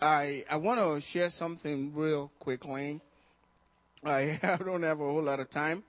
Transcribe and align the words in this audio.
I 0.00 0.44
I 0.48 0.56
want 0.56 0.78
to 0.78 1.00
share 1.00 1.28
something 1.28 1.92
real 1.94 2.30
quickly. 2.38 3.00
I, 4.04 4.38
I 4.42 4.56
don't 4.56 4.84
have 4.84 5.00
a 5.00 5.04
whole 5.04 5.22
lot 5.22 5.40
of 5.40 5.50
time, 5.50 5.82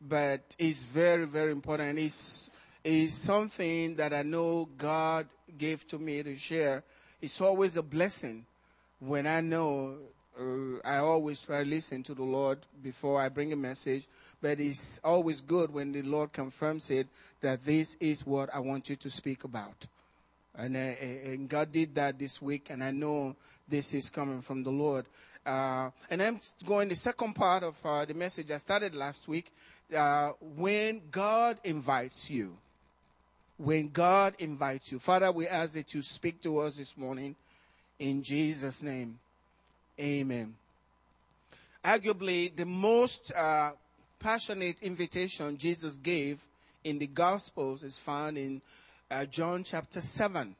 but 0.00 0.56
it's 0.58 0.84
very 0.84 1.26
very 1.26 1.52
important. 1.52 1.98
It's 1.98 2.48
it's 2.82 3.14
something 3.14 3.94
that 3.96 4.14
I 4.14 4.22
know 4.22 4.68
God 4.78 5.26
gave 5.58 5.86
to 5.88 5.98
me 5.98 6.22
to 6.22 6.34
share. 6.36 6.82
It's 7.20 7.40
always 7.40 7.76
a 7.76 7.82
blessing 7.82 8.46
when 9.00 9.26
I 9.26 9.40
know. 9.40 9.98
Uh, 10.38 10.78
I 10.82 10.96
always 10.96 11.42
try 11.42 11.62
to 11.62 11.68
listen 11.68 12.02
to 12.04 12.14
the 12.14 12.22
Lord 12.22 12.58
before 12.82 13.20
I 13.20 13.28
bring 13.28 13.52
a 13.52 13.56
message, 13.56 14.08
but 14.40 14.60
it's 14.60 14.98
always 15.04 15.42
good 15.42 15.70
when 15.70 15.92
the 15.92 16.00
Lord 16.00 16.32
confirms 16.32 16.88
it 16.88 17.06
that 17.42 17.66
this 17.66 17.98
is 18.00 18.26
what 18.26 18.48
I 18.54 18.60
want 18.60 18.88
you 18.88 18.96
to 18.96 19.10
speak 19.10 19.44
about. 19.44 19.86
And, 20.56 20.76
uh, 20.76 20.80
and 20.80 21.48
God 21.48 21.72
did 21.72 21.94
that 21.94 22.18
this 22.18 22.42
week, 22.42 22.68
and 22.70 22.84
I 22.84 22.90
know 22.90 23.34
this 23.68 23.94
is 23.94 24.10
coming 24.10 24.42
from 24.42 24.62
the 24.62 24.70
Lord. 24.70 25.06
Uh, 25.44 25.90
and 26.10 26.22
I'm 26.22 26.40
going 26.66 26.88
the 26.88 26.96
second 26.96 27.34
part 27.34 27.62
of 27.62 27.74
uh, 27.84 28.04
the 28.04 28.14
message 28.14 28.50
I 28.50 28.58
started 28.58 28.94
last 28.94 29.26
week. 29.28 29.52
Uh, 29.94 30.32
when 30.56 31.02
God 31.10 31.58
invites 31.64 32.30
you, 32.30 32.56
when 33.56 33.88
God 33.88 34.34
invites 34.38 34.92
you, 34.92 34.98
Father, 34.98 35.32
we 35.32 35.48
ask 35.48 35.74
that 35.74 35.94
you 35.94 36.02
speak 36.02 36.42
to 36.42 36.58
us 36.60 36.74
this 36.74 36.96
morning 36.96 37.34
in 37.98 38.22
Jesus' 38.22 38.82
name. 38.82 39.18
Amen. 39.98 40.54
Arguably, 41.84 42.54
the 42.54 42.66
most 42.66 43.32
uh, 43.32 43.72
passionate 44.18 44.82
invitation 44.82 45.56
Jesus 45.58 45.96
gave 45.96 46.40
in 46.84 46.98
the 46.98 47.06
Gospels 47.06 47.82
is 47.82 47.98
found 47.98 48.38
in 48.38 48.62
uh, 49.12 49.26
John 49.26 49.62
chapter 49.62 50.00
7. 50.00 50.56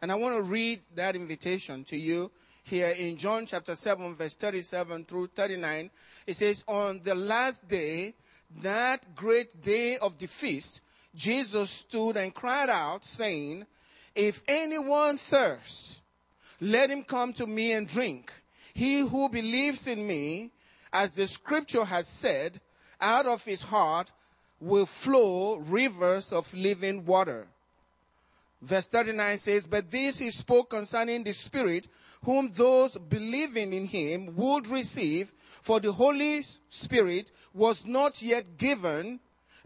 And 0.00 0.12
I 0.12 0.14
want 0.14 0.36
to 0.36 0.42
read 0.42 0.80
that 0.94 1.16
invitation 1.16 1.82
to 1.84 1.96
you 1.96 2.30
here 2.62 2.88
in 2.88 3.16
John 3.16 3.46
chapter 3.46 3.74
7, 3.74 4.14
verse 4.14 4.34
37 4.34 5.04
through 5.04 5.28
39. 5.28 5.90
It 6.26 6.36
says, 6.36 6.62
On 6.68 7.00
the 7.02 7.14
last 7.14 7.66
day, 7.66 8.14
that 8.62 9.14
great 9.16 9.62
day 9.62 9.98
of 9.98 10.18
the 10.18 10.28
feast, 10.28 10.80
Jesus 11.14 11.70
stood 11.70 12.16
and 12.16 12.32
cried 12.32 12.70
out, 12.70 13.04
saying, 13.04 13.66
If 14.14 14.42
anyone 14.46 15.16
thirsts, 15.16 16.00
let 16.60 16.90
him 16.90 17.02
come 17.02 17.32
to 17.34 17.46
me 17.46 17.72
and 17.72 17.88
drink. 17.88 18.32
He 18.72 19.00
who 19.00 19.28
believes 19.28 19.86
in 19.86 20.06
me, 20.06 20.50
as 20.92 21.12
the 21.12 21.26
scripture 21.26 21.84
has 21.84 22.06
said, 22.06 22.60
out 23.00 23.26
of 23.26 23.44
his 23.44 23.62
heart 23.62 24.12
will 24.60 24.86
flow 24.86 25.56
rivers 25.56 26.32
of 26.32 26.52
living 26.54 27.04
water. 27.04 27.48
Verse 28.64 28.86
39 28.86 29.38
says, 29.38 29.66
But 29.66 29.90
this 29.90 30.18
he 30.18 30.30
spoke 30.30 30.70
concerning 30.70 31.22
the 31.22 31.32
Spirit, 31.34 31.86
whom 32.24 32.50
those 32.50 32.96
believing 32.96 33.74
in 33.74 33.84
him 33.84 34.34
would 34.36 34.66
receive, 34.66 35.34
for 35.60 35.80
the 35.80 35.92
Holy 35.92 36.42
Spirit 36.70 37.30
was 37.52 37.84
not 37.84 38.22
yet 38.22 38.56
given 38.56 39.20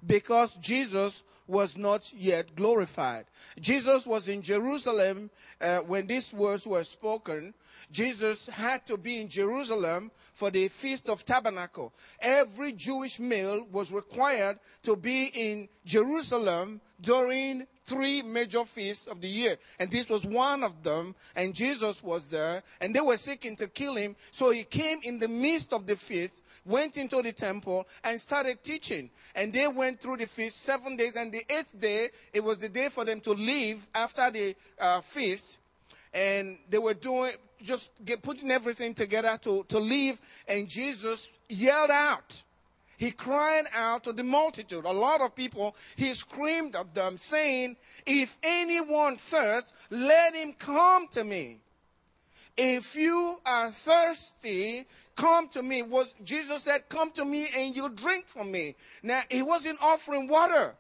because 0.04 0.52
Jesus 0.54 1.22
was 1.46 1.76
not 1.76 2.12
yet 2.12 2.54
glorified. 2.56 3.26
Jesus 3.60 4.04
was 4.04 4.26
in 4.26 4.42
Jerusalem 4.42 5.30
uh, 5.60 5.78
when 5.78 6.08
these 6.08 6.32
words 6.32 6.66
were 6.66 6.84
spoken. 6.84 7.54
Jesus 7.90 8.46
had 8.46 8.86
to 8.86 8.96
be 8.96 9.20
in 9.20 9.28
Jerusalem 9.28 10.10
for 10.34 10.50
the 10.50 10.68
Feast 10.68 11.08
of 11.08 11.24
Tabernacle. 11.24 11.92
Every 12.20 12.72
Jewish 12.72 13.18
male 13.18 13.66
was 13.72 13.90
required 13.90 14.58
to 14.82 14.94
be 14.94 15.26
in 15.34 15.68
Jerusalem 15.84 16.80
during 17.00 17.66
three 17.86 18.22
major 18.22 18.64
feasts 18.64 19.06
of 19.06 19.20
the 19.20 19.28
year. 19.28 19.56
And 19.78 19.90
this 19.90 20.08
was 20.08 20.24
one 20.24 20.62
of 20.62 20.82
them. 20.82 21.14
And 21.34 21.54
Jesus 21.54 22.02
was 22.02 22.26
there. 22.26 22.62
And 22.80 22.94
they 22.94 23.00
were 23.00 23.16
seeking 23.16 23.56
to 23.56 23.68
kill 23.68 23.96
him. 23.96 24.16
So 24.30 24.50
he 24.50 24.64
came 24.64 25.00
in 25.02 25.18
the 25.18 25.28
midst 25.28 25.72
of 25.72 25.86
the 25.86 25.96
feast, 25.96 26.42
went 26.64 26.98
into 26.98 27.22
the 27.22 27.32
temple, 27.32 27.88
and 28.04 28.20
started 28.20 28.62
teaching. 28.62 29.10
And 29.34 29.52
they 29.52 29.66
went 29.66 30.00
through 30.00 30.18
the 30.18 30.26
feast 30.26 30.62
seven 30.62 30.96
days. 30.96 31.16
And 31.16 31.32
the 31.32 31.44
eighth 31.48 31.78
day, 31.78 32.10
it 32.32 32.44
was 32.44 32.58
the 32.58 32.68
day 32.68 32.90
for 32.90 33.04
them 33.04 33.20
to 33.22 33.32
leave 33.32 33.86
after 33.94 34.30
the 34.30 34.54
uh, 34.78 35.00
feast. 35.00 35.58
And 36.12 36.58
they 36.68 36.78
were 36.78 36.94
doing, 36.94 37.32
just 37.62 37.90
get, 38.04 38.22
putting 38.22 38.50
everything 38.50 38.94
together 38.94 39.38
to, 39.42 39.64
to 39.68 39.78
leave. 39.78 40.20
And 40.46 40.68
Jesus 40.68 41.28
yelled 41.48 41.90
out 41.90 42.42
he 42.98 43.12
cried 43.12 43.66
out 43.72 44.04
to 44.04 44.12
the 44.12 44.24
multitude. 44.24 44.84
A 44.84 44.92
lot 44.92 45.20
of 45.20 45.34
people, 45.36 45.76
he 45.94 46.12
screamed 46.14 46.74
at 46.74 46.94
them, 46.94 47.16
saying, 47.16 47.76
If 48.04 48.36
anyone 48.42 49.16
thirsts, 49.16 49.72
let 49.88 50.34
him 50.34 50.52
come 50.52 51.06
to 51.12 51.22
me. 51.22 51.60
If 52.56 52.96
you 52.96 53.38
are 53.46 53.70
thirsty, 53.70 54.84
come 55.14 55.48
to 55.50 55.62
me. 55.62 55.82
Was 55.82 56.12
Jesus 56.24 56.64
said, 56.64 56.88
Come 56.88 57.12
to 57.12 57.24
me 57.24 57.46
and 57.56 57.74
you 57.74 57.88
drink 57.88 58.26
from 58.26 58.50
me. 58.50 58.74
Now 59.04 59.22
he 59.30 59.42
wasn't 59.42 59.78
offering 59.80 60.26
water. 60.26 60.74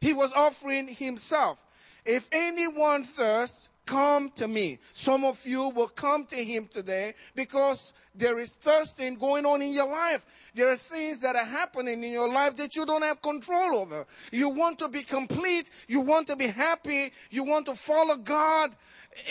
He 0.00 0.12
was 0.12 0.32
offering 0.32 0.88
himself. 0.88 1.62
If 2.04 2.28
anyone 2.32 3.04
thirsts, 3.04 3.68
come 3.90 4.30
to 4.36 4.46
me. 4.46 4.78
Some 4.92 5.24
of 5.24 5.44
you 5.44 5.68
will 5.70 5.88
come 5.88 6.24
to 6.26 6.36
him 6.36 6.68
today 6.70 7.14
because 7.34 7.92
there 8.14 8.38
is 8.38 8.52
thirsting 8.52 9.16
going 9.16 9.44
on 9.44 9.62
in 9.62 9.72
your 9.72 9.88
life. 9.88 10.24
There 10.54 10.70
are 10.70 10.76
things 10.76 11.18
that 11.20 11.34
are 11.34 11.44
happening 11.44 12.04
in 12.04 12.12
your 12.12 12.28
life 12.28 12.54
that 12.56 12.76
you 12.76 12.86
don't 12.86 13.02
have 13.02 13.20
control 13.20 13.78
over. 13.78 14.06
You 14.30 14.48
want 14.48 14.78
to 14.78 14.88
be 14.88 15.02
complete. 15.02 15.70
You 15.88 16.00
want 16.00 16.28
to 16.28 16.36
be 16.36 16.46
happy. 16.46 17.12
You 17.30 17.42
want 17.42 17.66
to 17.66 17.74
follow 17.74 18.16
God. 18.16 18.76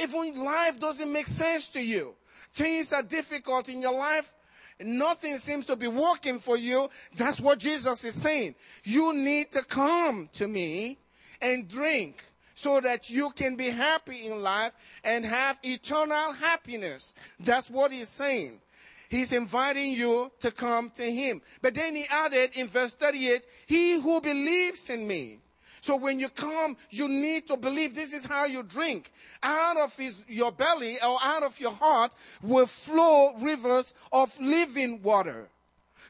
Even 0.01 0.43
life 0.43 0.77
doesn't 0.77 1.11
make 1.11 1.27
sense 1.27 1.69
to 1.69 1.81
you. 1.81 2.15
Things 2.53 2.91
are 2.91 3.03
difficult 3.03 3.69
in 3.69 3.81
your 3.81 3.93
life. 3.93 4.33
Nothing 4.81 5.37
seems 5.37 5.65
to 5.67 5.77
be 5.77 5.87
working 5.87 6.37
for 6.37 6.57
you. 6.57 6.89
That's 7.15 7.39
what 7.39 7.59
Jesus 7.59 8.03
is 8.03 8.21
saying. 8.21 8.55
You 8.83 9.13
need 9.13 9.51
to 9.51 9.63
come 9.63 10.29
to 10.33 10.49
me 10.49 10.99
and 11.41 11.67
drink 11.69 12.28
so 12.59 12.81
that 12.81 13.09
you 13.09 13.29
can 13.31 13.55
be 13.55 13.69
happy 13.69 14.27
in 14.27 14.41
life 14.41 14.73
and 15.05 15.23
have 15.25 15.57
eternal 15.63 16.33
happiness. 16.33 17.13
That's 17.39 17.69
what 17.69 17.93
he's 17.93 18.09
saying. 18.09 18.59
He's 19.07 19.31
inviting 19.31 19.93
you 19.93 20.29
to 20.41 20.51
come 20.51 20.89
to 20.95 21.09
him. 21.09 21.41
But 21.61 21.73
then 21.73 21.95
he 21.95 22.05
added 22.09 22.51
in 22.55 22.67
verse 22.67 22.93
38, 22.93 23.45
he 23.65 24.01
who 24.01 24.19
believes 24.19 24.89
in 24.89 25.07
me. 25.07 25.39
So 25.79 25.95
when 25.95 26.19
you 26.19 26.27
come, 26.27 26.75
you 26.89 27.07
need 27.07 27.47
to 27.47 27.55
believe 27.55 27.95
this 27.95 28.11
is 28.11 28.25
how 28.25 28.43
you 28.43 28.63
drink. 28.63 29.13
Out 29.41 29.77
of 29.77 29.95
his, 29.95 30.21
your 30.27 30.51
belly 30.51 30.97
or 31.01 31.17
out 31.23 31.43
of 31.43 31.57
your 31.61 31.71
heart 31.71 32.11
will 32.43 32.67
flow 32.67 33.35
rivers 33.39 33.93
of 34.11 34.37
living 34.41 35.01
water 35.01 35.47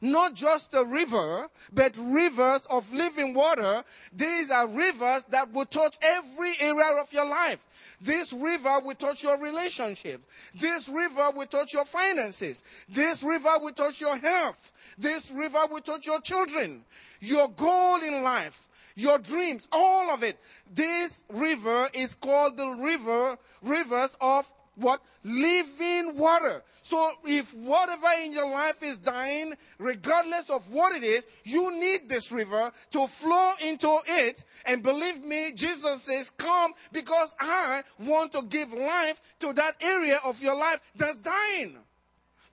not 0.02 0.34
just 0.34 0.74
a 0.74 0.84
river, 0.84 1.48
but 1.72 1.96
rivers 1.98 2.66
of 2.70 2.92
living 2.94 3.34
water. 3.34 3.84
These 4.14 4.52
are 4.52 4.68
rivers 4.68 5.24
that 5.30 5.52
will 5.52 5.66
touch 5.66 5.98
every 6.02 6.54
area 6.60 7.00
of 7.00 7.12
your 7.12 7.26
life. 7.26 7.66
This 8.02 8.34
river 8.34 8.80
will 8.84 8.96
touch 8.96 9.24
your 9.24 9.38
relationship. 9.38 10.22
This 10.56 10.88
river 10.90 11.32
will 11.32 11.48
touch 11.48 11.74
your 11.74 11.86
finances. 11.86 12.64
This 12.88 13.24
river 13.24 13.58
will 13.60 13.74
touch 13.74 14.00
your 14.00 14.18
health. 14.18 14.72
This 14.98 15.32
river 15.32 15.62
will 15.70 15.82
touch 15.82 16.06
your 16.06 16.22
children. 16.22 16.84
Your 17.20 17.50
goal 17.50 18.02
in 18.02 18.24
life 18.24 18.66
your 18.96 19.18
dreams, 19.18 19.68
all 19.72 20.12
of 20.12 20.24
it. 20.24 20.38
This 20.72 21.24
river 21.30 21.90
is 21.94 22.14
called 22.16 22.58
the 22.58 22.68
river, 22.68 23.38
rivers 23.62 24.16
of 24.20 24.52
what? 24.80 25.02
Living 25.24 26.18
water. 26.18 26.64
So 26.82 27.12
if 27.26 27.54
whatever 27.54 28.08
in 28.24 28.32
your 28.32 28.50
life 28.50 28.82
is 28.82 28.98
dying, 28.98 29.54
regardless 29.78 30.50
of 30.50 30.72
what 30.72 30.96
it 30.96 31.04
is, 31.04 31.26
you 31.44 31.78
need 31.80 32.10
this 32.10 32.32
river 32.32 32.72
to 32.92 33.08
flow 33.08 33.54
into 33.62 34.00
it. 34.08 34.44
And 34.66 34.82
believe 34.82 35.24
me, 35.24 35.52
Jesus 35.54 36.04
says, 36.04 36.30
come 36.32 36.74
because 36.92 37.36
I 37.40 37.84
want 38.00 38.32
to 38.34 38.44
give 38.44 38.74
life 38.74 39.22
to 39.42 39.54
that 39.54 39.76
area 39.82 40.20
of 40.24 40.42
your 40.42 40.56
life 40.56 40.82
that's 40.96 41.20
dying. 41.20 41.78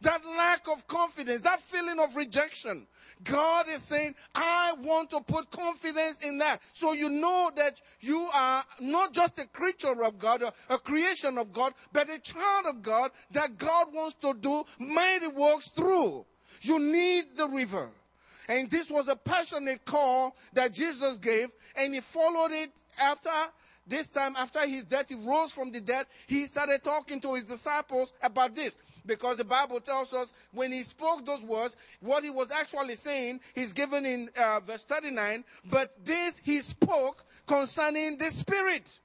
That 0.02 0.24
lack 0.26 0.68
of 0.68 0.86
confidence, 0.86 1.40
that 1.40 1.60
feeling 1.60 1.98
of 1.98 2.16
rejection. 2.16 2.86
God 3.24 3.66
is 3.68 3.82
saying, 3.82 4.14
I 4.34 4.74
want 4.82 5.10
to 5.10 5.20
put 5.20 5.50
confidence 5.50 6.20
in 6.20 6.38
that. 6.38 6.60
So 6.74 6.92
you 6.92 7.08
know 7.08 7.50
that 7.56 7.80
you 8.00 8.28
are 8.32 8.62
not 8.78 9.14
just 9.14 9.38
a 9.38 9.46
creature 9.46 10.04
of 10.04 10.18
God, 10.18 10.42
a 10.68 10.78
creation 10.78 11.38
of 11.38 11.52
God, 11.52 11.72
but 11.92 12.10
a 12.10 12.18
child 12.18 12.66
of 12.66 12.82
God 12.82 13.10
that 13.30 13.56
God 13.56 13.86
wants 13.94 14.16
to 14.16 14.34
do 14.34 14.64
mighty 14.78 15.28
works 15.28 15.68
through. 15.68 16.26
You 16.60 16.78
need 16.78 17.36
the 17.36 17.48
river. 17.48 17.88
And 18.48 18.70
this 18.70 18.90
was 18.90 19.08
a 19.08 19.16
passionate 19.16 19.84
call 19.84 20.36
that 20.52 20.72
Jesus 20.72 21.16
gave, 21.16 21.48
and 21.74 21.94
he 21.94 22.00
followed 22.00 22.52
it 22.52 22.70
after 22.98 23.30
this 23.86 24.08
time, 24.08 24.34
after 24.36 24.66
his 24.66 24.84
death, 24.84 25.08
he 25.08 25.14
rose 25.14 25.52
from 25.52 25.70
the 25.70 25.80
dead. 25.80 26.06
He 26.26 26.46
started 26.46 26.82
talking 26.82 27.20
to 27.20 27.34
his 27.34 27.44
disciples 27.44 28.12
about 28.20 28.54
this 28.54 28.76
because 29.06 29.36
the 29.36 29.44
Bible 29.44 29.80
tells 29.80 30.12
us 30.12 30.32
when 30.52 30.72
he 30.72 30.82
spoke 30.82 31.24
those 31.24 31.42
words, 31.42 31.76
what 32.00 32.24
he 32.24 32.30
was 32.30 32.50
actually 32.50 32.94
saying, 32.94 33.40
he's 33.54 33.72
given 33.72 34.04
in 34.04 34.30
uh, 34.36 34.60
verse 34.60 34.82
39, 34.84 35.44
but 35.70 35.94
this 36.04 36.40
he 36.42 36.60
spoke 36.60 37.24
concerning 37.46 38.18
the 38.18 38.30
Spirit. 38.30 38.98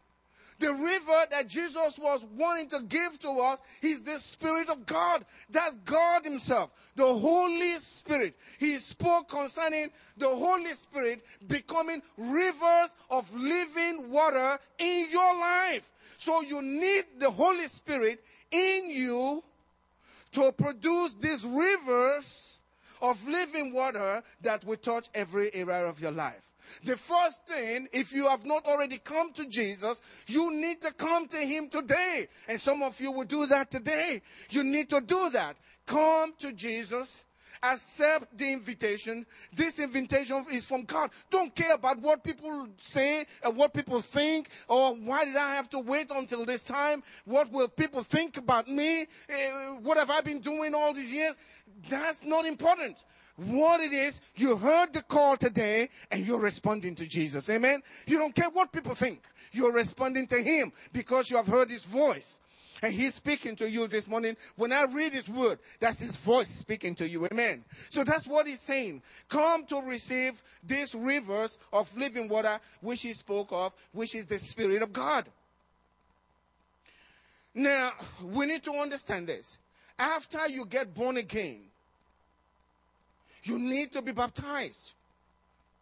The 0.61 0.73
river 0.75 1.25
that 1.31 1.47
Jesus 1.47 1.97
was 1.97 2.23
wanting 2.37 2.69
to 2.69 2.81
give 2.81 3.17
to 3.21 3.31
us 3.31 3.63
is 3.81 4.03
the 4.03 4.19
Spirit 4.19 4.69
of 4.69 4.85
God. 4.85 5.25
That's 5.49 5.75
God 5.77 6.23
Himself, 6.23 6.69
the 6.95 7.03
Holy 7.03 7.79
Spirit. 7.79 8.35
He 8.59 8.77
spoke 8.77 9.27
concerning 9.27 9.89
the 10.17 10.29
Holy 10.29 10.73
Spirit 10.75 11.25
becoming 11.47 12.03
rivers 12.15 12.95
of 13.09 13.33
living 13.33 14.11
water 14.11 14.59
in 14.77 15.07
your 15.09 15.35
life. 15.39 15.89
So 16.19 16.43
you 16.43 16.61
need 16.61 17.05
the 17.17 17.31
Holy 17.31 17.65
Spirit 17.65 18.23
in 18.51 18.91
you 18.91 19.43
to 20.33 20.51
produce 20.51 21.13
these 21.19 21.45
rivers 21.45 22.59
of 23.01 23.27
living 23.27 23.73
water 23.73 24.23
that 24.41 24.63
will 24.63 24.77
touch 24.77 25.09
every 25.13 25.53
area 25.53 25.85
of 25.85 25.99
your 25.99 26.11
life. 26.11 26.51
The 26.83 26.95
first 26.95 27.43
thing, 27.47 27.87
if 27.91 28.13
you 28.13 28.27
have 28.27 28.45
not 28.45 28.65
already 28.65 28.99
come 28.99 29.33
to 29.33 29.45
Jesus, 29.45 29.99
you 30.27 30.53
need 30.53 30.81
to 30.81 30.91
come 30.93 31.27
to 31.29 31.37
Him 31.37 31.69
today. 31.69 32.27
And 32.47 32.61
some 32.61 32.83
of 32.83 32.99
you 33.01 33.11
will 33.11 33.25
do 33.25 33.45
that 33.47 33.71
today. 33.71 34.21
You 34.49 34.63
need 34.63 34.89
to 34.89 35.01
do 35.01 35.29
that. 35.31 35.57
Come 35.85 36.33
to 36.39 36.51
Jesus. 36.53 37.25
Accept 37.63 38.37
the 38.37 38.51
invitation. 38.51 39.25
This 39.53 39.79
invitation 39.79 40.45
is 40.51 40.65
from 40.65 40.83
God. 40.83 41.11
Don't 41.29 41.53
care 41.55 41.73
about 41.73 41.99
what 41.99 42.23
people 42.23 42.67
say 42.81 43.25
and 43.43 43.55
what 43.55 43.73
people 43.73 44.01
think 44.01 44.49
or 44.67 44.93
why 44.95 45.25
did 45.25 45.35
I 45.35 45.55
have 45.55 45.69
to 45.71 45.79
wait 45.79 46.11
until 46.11 46.45
this 46.45 46.63
time? 46.63 47.03
What 47.25 47.51
will 47.51 47.67
people 47.67 48.03
think 48.03 48.37
about 48.37 48.67
me? 48.67 49.07
Uh, 49.29 49.75
what 49.81 49.97
have 49.97 50.09
I 50.09 50.21
been 50.21 50.39
doing 50.39 50.73
all 50.73 50.93
these 50.93 51.11
years? 51.11 51.37
That's 51.89 52.23
not 52.23 52.45
important 52.45 53.03
what 53.37 53.81
it 53.81 53.93
is, 53.93 54.21
you 54.35 54.55
heard 54.55 54.93
the 54.93 55.01
call 55.01 55.37
today 55.37 55.89
and 56.11 56.25
you're 56.25 56.39
responding 56.39 56.95
to 56.95 57.07
Jesus. 57.07 57.49
Amen. 57.49 57.81
You 58.05 58.17
don't 58.17 58.35
care 58.35 58.49
what 58.49 58.71
people 58.71 58.95
think. 58.95 59.23
You're 59.51 59.71
responding 59.71 60.27
to 60.27 60.41
Him 60.41 60.71
because 60.93 61.29
you 61.29 61.37
have 61.37 61.47
heard 61.47 61.69
His 61.69 61.83
voice. 61.83 62.39
And 62.81 62.93
He's 62.93 63.15
speaking 63.15 63.55
to 63.57 63.69
you 63.69 63.87
this 63.87 64.07
morning. 64.07 64.35
When 64.55 64.73
I 64.73 64.85
read 64.85 65.13
His 65.13 65.29
word, 65.29 65.59
that's 65.79 65.99
His 65.99 66.15
voice 66.15 66.49
speaking 66.49 66.95
to 66.95 67.07
you. 67.07 67.27
Amen. 67.31 67.63
So 67.89 68.03
that's 68.03 68.25
what 68.25 68.47
He's 68.47 68.61
saying. 68.61 69.01
Come 69.29 69.65
to 69.67 69.81
receive 69.81 70.41
these 70.63 70.95
rivers 70.95 71.57
of 71.71 71.95
living 71.95 72.27
water, 72.27 72.59
which 72.81 73.03
He 73.03 73.13
spoke 73.13 73.49
of, 73.51 73.73
which 73.91 74.15
is 74.15 74.25
the 74.25 74.39
Spirit 74.39 74.81
of 74.81 74.91
God. 74.91 75.27
Now, 77.53 77.91
we 78.23 78.45
need 78.45 78.63
to 78.63 78.73
understand 78.73 79.27
this. 79.27 79.57
After 79.99 80.47
you 80.47 80.65
get 80.65 80.95
born 80.95 81.17
again, 81.17 81.59
you 83.43 83.59
need 83.59 83.91
to 83.91 84.01
be 84.01 84.11
baptized 84.11 84.93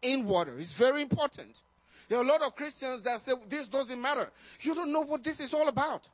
in 0.01 0.25
water. 0.25 0.57
It's 0.59 0.73
very 0.73 1.01
important. 1.01 1.61
There 2.07 2.17
are 2.17 2.23
a 2.23 2.27
lot 2.27 2.41
of 2.41 2.55
Christians 2.55 3.03
that 3.03 3.21
say 3.21 3.33
this 3.47 3.67
doesn't 3.67 4.01
matter. 4.01 4.29
You 4.61 4.73
don't 4.73 4.91
know 4.91 5.01
what 5.01 5.23
this 5.23 5.39
is 5.39 5.53
all 5.53 5.67
about. 5.67 6.07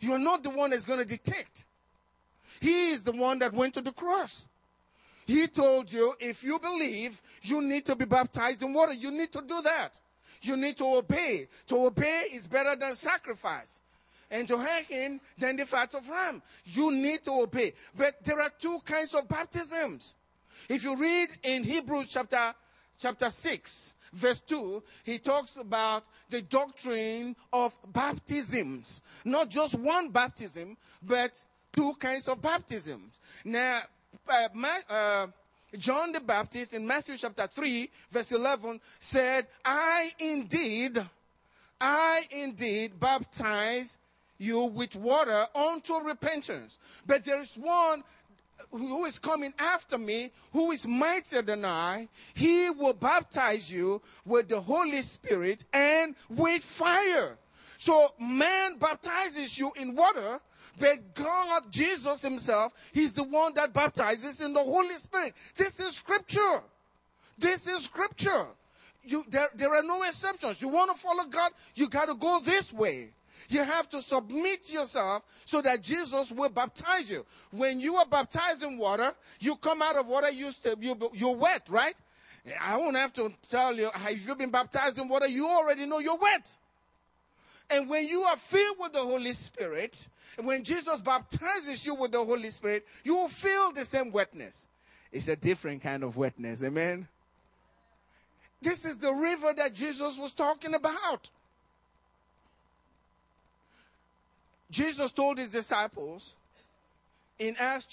You 0.00 0.12
are 0.12 0.18
not 0.18 0.42
the 0.42 0.50
one 0.50 0.70
that's 0.70 0.84
going 0.84 0.98
to 0.98 1.04
detect. 1.04 1.64
He 2.60 2.90
is 2.90 3.02
the 3.02 3.12
one 3.12 3.38
that 3.40 3.52
went 3.52 3.74
to 3.74 3.80
the 3.80 3.92
cross. 3.92 4.44
He 5.26 5.46
told 5.48 5.92
you 5.92 6.14
if 6.20 6.44
you 6.44 6.58
believe, 6.58 7.20
you 7.42 7.60
need 7.60 7.84
to 7.86 7.96
be 7.96 8.04
baptized 8.04 8.62
in 8.62 8.72
water. 8.72 8.92
You 8.92 9.10
need 9.10 9.32
to 9.32 9.42
do 9.42 9.60
that. 9.62 9.98
You 10.42 10.56
need 10.56 10.76
to 10.78 10.84
obey. 10.84 11.48
To 11.68 11.86
obey 11.86 12.28
is 12.32 12.46
better 12.46 12.76
than 12.76 12.94
sacrifice. 12.94 13.80
And 14.30 14.46
to 14.48 14.58
hearken 14.58 15.20
than 15.38 15.56
the 15.56 15.66
fat 15.66 15.94
of 15.94 16.08
ram. 16.08 16.42
You 16.64 16.92
need 16.92 17.24
to 17.24 17.32
obey. 17.32 17.74
But 17.96 18.24
there 18.24 18.40
are 18.40 18.50
two 18.58 18.78
kinds 18.84 19.14
of 19.14 19.28
baptisms. 19.28 20.14
If 20.68 20.82
you 20.84 20.96
read 20.96 21.28
in 21.42 21.64
Hebrews 21.64 22.06
chapter, 22.08 22.54
chapter 22.98 23.30
6, 23.30 23.94
verse 24.12 24.40
2, 24.40 24.82
he 25.04 25.18
talks 25.18 25.56
about 25.56 26.04
the 26.30 26.42
doctrine 26.42 27.36
of 27.52 27.76
baptisms. 27.92 29.00
Not 29.24 29.50
just 29.50 29.74
one 29.74 30.10
baptism, 30.10 30.76
but 31.02 31.32
two 31.72 31.94
kinds 31.94 32.28
of 32.28 32.40
baptisms. 32.40 33.20
Now, 33.44 33.82
uh, 34.28 34.48
my, 34.54 34.80
uh, 34.88 35.26
John 35.76 36.12
the 36.12 36.20
Baptist 36.20 36.72
in 36.72 36.86
Matthew 36.86 37.16
chapter 37.16 37.46
3, 37.46 37.90
verse 38.10 38.32
11 38.32 38.80
said, 39.00 39.46
I 39.64 40.10
indeed, 40.18 41.04
I 41.80 42.22
indeed 42.30 42.98
baptize 42.98 43.98
you 44.38 44.60
with 44.64 44.94
water 44.96 45.46
unto 45.54 45.94
repentance. 45.98 46.78
But 47.06 47.24
there 47.24 47.40
is 47.40 47.52
one 47.56 48.04
who 48.70 49.04
is 49.04 49.18
coming 49.18 49.52
after 49.58 49.98
me, 49.98 50.32
who 50.52 50.70
is 50.72 50.86
mightier 50.86 51.42
than 51.42 51.64
I, 51.64 52.08
he 52.34 52.70
will 52.70 52.92
baptize 52.92 53.70
you 53.70 54.02
with 54.24 54.48
the 54.48 54.60
Holy 54.60 55.02
Spirit 55.02 55.64
and 55.72 56.14
with 56.28 56.62
fire. 56.62 57.38
So 57.78 58.14
man 58.18 58.78
baptizes 58.78 59.58
you 59.58 59.72
in 59.76 59.94
water, 59.94 60.40
but 60.78 61.14
God, 61.14 61.70
Jesus 61.70 62.22
himself, 62.22 62.72
he's 62.92 63.14
the 63.14 63.24
one 63.24 63.54
that 63.54 63.72
baptizes 63.72 64.40
in 64.40 64.52
the 64.52 64.62
Holy 64.62 64.96
Spirit. 64.98 65.34
This 65.54 65.80
is 65.80 65.94
scripture. 65.94 66.62
This 67.38 67.66
is 67.66 67.84
scripture. 67.84 68.46
You, 69.02 69.24
there, 69.28 69.48
there 69.54 69.74
are 69.74 69.82
no 69.82 70.02
exceptions. 70.02 70.60
You 70.60 70.68
want 70.68 70.90
to 70.90 71.00
follow 71.00 71.24
God, 71.24 71.52
you 71.74 71.88
got 71.88 72.06
to 72.06 72.14
go 72.14 72.40
this 72.40 72.72
way. 72.72 73.10
You 73.48 73.62
have 73.62 73.88
to 73.90 74.02
submit 74.02 74.72
yourself 74.72 75.22
so 75.44 75.60
that 75.62 75.82
Jesus 75.82 76.32
will 76.32 76.48
baptize 76.48 77.10
you. 77.10 77.24
When 77.50 77.80
you 77.80 77.96
are 77.96 78.06
baptized 78.06 78.62
in 78.62 78.78
water, 78.78 79.14
you 79.40 79.56
come 79.56 79.82
out 79.82 79.96
of 79.96 80.06
water, 80.06 80.30
you 80.30 80.50
you, 80.80 81.10
you're 81.14 81.36
wet, 81.36 81.66
right? 81.68 81.96
I 82.60 82.76
won't 82.76 82.96
have 82.96 83.12
to 83.14 83.32
tell 83.48 83.74
you, 83.76 83.90
if 83.94 84.26
you've 84.26 84.38
been 84.38 84.50
baptized 84.50 84.98
in 84.98 85.08
water, 85.08 85.26
you 85.26 85.46
already 85.46 85.86
know 85.86 85.98
you're 85.98 86.16
wet. 86.16 86.56
And 87.68 87.88
when 87.88 88.06
you 88.06 88.22
are 88.22 88.36
filled 88.36 88.78
with 88.78 88.92
the 88.92 89.00
Holy 89.00 89.32
Spirit, 89.32 90.06
when 90.42 90.62
Jesus 90.62 91.00
baptizes 91.00 91.84
you 91.84 91.94
with 91.94 92.12
the 92.12 92.24
Holy 92.24 92.50
Spirit, 92.50 92.86
you 93.02 93.16
will 93.16 93.28
feel 93.28 93.72
the 93.72 93.84
same 93.84 94.12
wetness. 94.12 94.68
It's 95.10 95.28
a 95.28 95.36
different 95.36 95.82
kind 95.82 96.04
of 96.04 96.16
wetness. 96.16 96.62
Amen. 96.62 97.08
This 98.62 98.84
is 98.84 98.98
the 98.98 99.12
river 99.12 99.52
that 99.56 99.74
Jesus 99.74 100.18
was 100.18 100.32
talking 100.32 100.74
about. 100.74 101.30
Jesus 104.70 105.12
told 105.12 105.38
his 105.38 105.48
disciples 105.48 106.34
in 107.38 107.54
Acts 107.58 107.86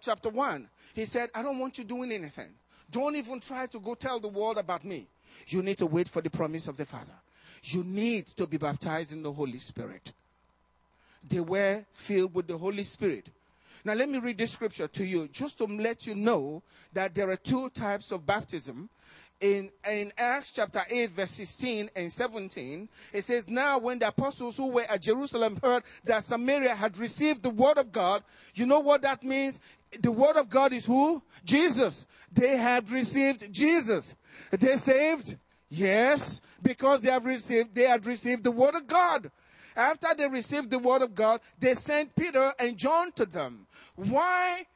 chapter 0.00 0.28
1, 0.28 0.68
he 0.94 1.04
said, 1.04 1.30
I 1.34 1.42
don't 1.42 1.58
want 1.58 1.78
you 1.78 1.84
doing 1.84 2.12
anything. 2.12 2.50
Don't 2.90 3.16
even 3.16 3.40
try 3.40 3.66
to 3.66 3.78
go 3.78 3.94
tell 3.94 4.18
the 4.18 4.28
world 4.28 4.58
about 4.58 4.84
me. 4.84 5.06
You 5.46 5.62
need 5.62 5.78
to 5.78 5.86
wait 5.86 6.08
for 6.08 6.20
the 6.20 6.30
promise 6.30 6.66
of 6.66 6.76
the 6.76 6.84
Father. 6.84 7.14
You 7.62 7.84
need 7.84 8.26
to 8.36 8.46
be 8.46 8.56
baptized 8.56 9.12
in 9.12 9.22
the 9.22 9.32
Holy 9.32 9.58
Spirit. 9.58 10.12
They 11.28 11.40
were 11.40 11.84
filled 11.92 12.34
with 12.34 12.46
the 12.48 12.58
Holy 12.58 12.82
Spirit. 12.82 13.28
Now, 13.84 13.94
let 13.94 14.08
me 14.08 14.18
read 14.18 14.38
this 14.38 14.50
scripture 14.50 14.88
to 14.88 15.04
you 15.04 15.28
just 15.28 15.56
to 15.58 15.64
let 15.64 16.06
you 16.06 16.14
know 16.14 16.62
that 16.92 17.14
there 17.14 17.30
are 17.30 17.36
two 17.36 17.70
types 17.70 18.10
of 18.10 18.26
baptism 18.26 18.90
in, 19.40 19.70
in 19.88 20.12
Acts 20.18 20.52
chapter 20.52 20.82
8, 20.88 21.10
verse 21.10 21.30
16 21.30 21.90
and 21.96 22.12
17, 22.12 22.88
it 23.12 23.24
says, 23.24 23.48
Now 23.48 23.78
when 23.78 23.98
the 23.98 24.08
apostles 24.08 24.56
who 24.56 24.68
were 24.68 24.82
at 24.82 25.02
Jerusalem 25.02 25.58
heard 25.62 25.82
that 26.04 26.24
Samaria 26.24 26.74
had 26.74 26.98
received 26.98 27.42
the 27.42 27.50
word 27.50 27.78
of 27.78 27.90
God, 27.90 28.22
you 28.54 28.66
know 28.66 28.80
what 28.80 29.02
that 29.02 29.22
means? 29.22 29.60
The 29.98 30.12
word 30.12 30.36
of 30.36 30.50
God 30.50 30.72
is 30.72 30.84
who? 30.84 31.22
Jesus. 31.44 32.06
They 32.32 32.56
had 32.56 32.90
received 32.90 33.52
Jesus. 33.52 34.14
They 34.50 34.76
saved? 34.76 35.36
Yes, 35.70 36.40
because 36.62 37.00
they 37.00 37.10
have 37.10 37.24
received, 37.24 37.74
they 37.74 37.88
had 37.88 38.04
received 38.04 38.44
the 38.44 38.50
word 38.50 38.74
of 38.74 38.86
God. 38.86 39.30
After 39.74 40.08
they 40.16 40.28
received 40.28 40.70
the 40.70 40.78
word 40.78 41.00
of 41.00 41.14
God, 41.14 41.40
they 41.58 41.74
sent 41.74 42.14
Peter 42.14 42.52
and 42.58 42.76
John 42.76 43.12
to 43.12 43.24
them. 43.24 43.66
Why 43.94 44.66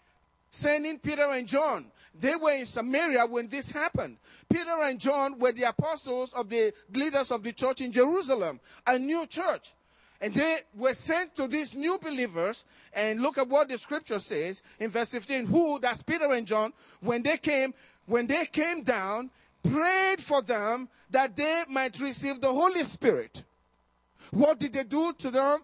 sending 0.51 0.99
Peter 0.99 1.25
and 1.25 1.47
John? 1.47 1.87
They 2.19 2.37
were 2.37 2.53
in 2.53 2.67
Samaria 2.67 3.27
when 3.27 3.49
this 3.49 3.71
happened. 3.71 4.19
Peter 4.49 4.83
and 4.83 5.01
John 5.01 5.39
were 5.39 5.53
the 5.53 5.65
apostles 5.65 6.33
of 6.33 6.49
the 6.49 6.73
leaders 6.93 7.31
of 7.31 7.43
the 7.43 7.53
church 7.53 7.81
in 7.81 7.91
Jerusalem, 7.91 8.61
a 8.87 8.99
new 8.99 9.27
church. 9.27 9.73
And 10.21 10.33
they 10.33 10.61
were 10.75 10.95
sent 10.95 11.35
to 11.37 11.49
these 11.49 11.75
new 11.75 11.99
believers. 11.99 12.65
And 12.93 13.21
look 13.21 13.37
at 13.37 13.49
what 13.49 13.69
the 13.69 13.77
scripture 13.77 14.21
says 14.21 14.63
in 14.79 14.91
verse 14.91 15.11
15. 15.11 15.47
Who, 15.47 15.81
that's 15.81 16.03
Peter 16.03 16.33
and 16.33 16.47
John, 16.47 16.73
when 17.01 17.23
they 17.23 17.37
came, 17.37 17.75
when 18.07 18.27
they 18.27 18.47
came 18.47 18.85
down, 18.85 19.31
prayed 19.63 20.21
for 20.21 20.41
them 20.41 20.89
that 21.11 21.35
they 21.35 21.65
might 21.69 21.99
receive 22.01 22.41
the 22.41 22.53
Holy 22.53 22.85
Spirit. 22.85 23.43
What 24.31 24.59
did 24.59 24.73
they 24.73 24.85
do 24.85 25.13
to 25.15 25.31
them? 25.31 25.61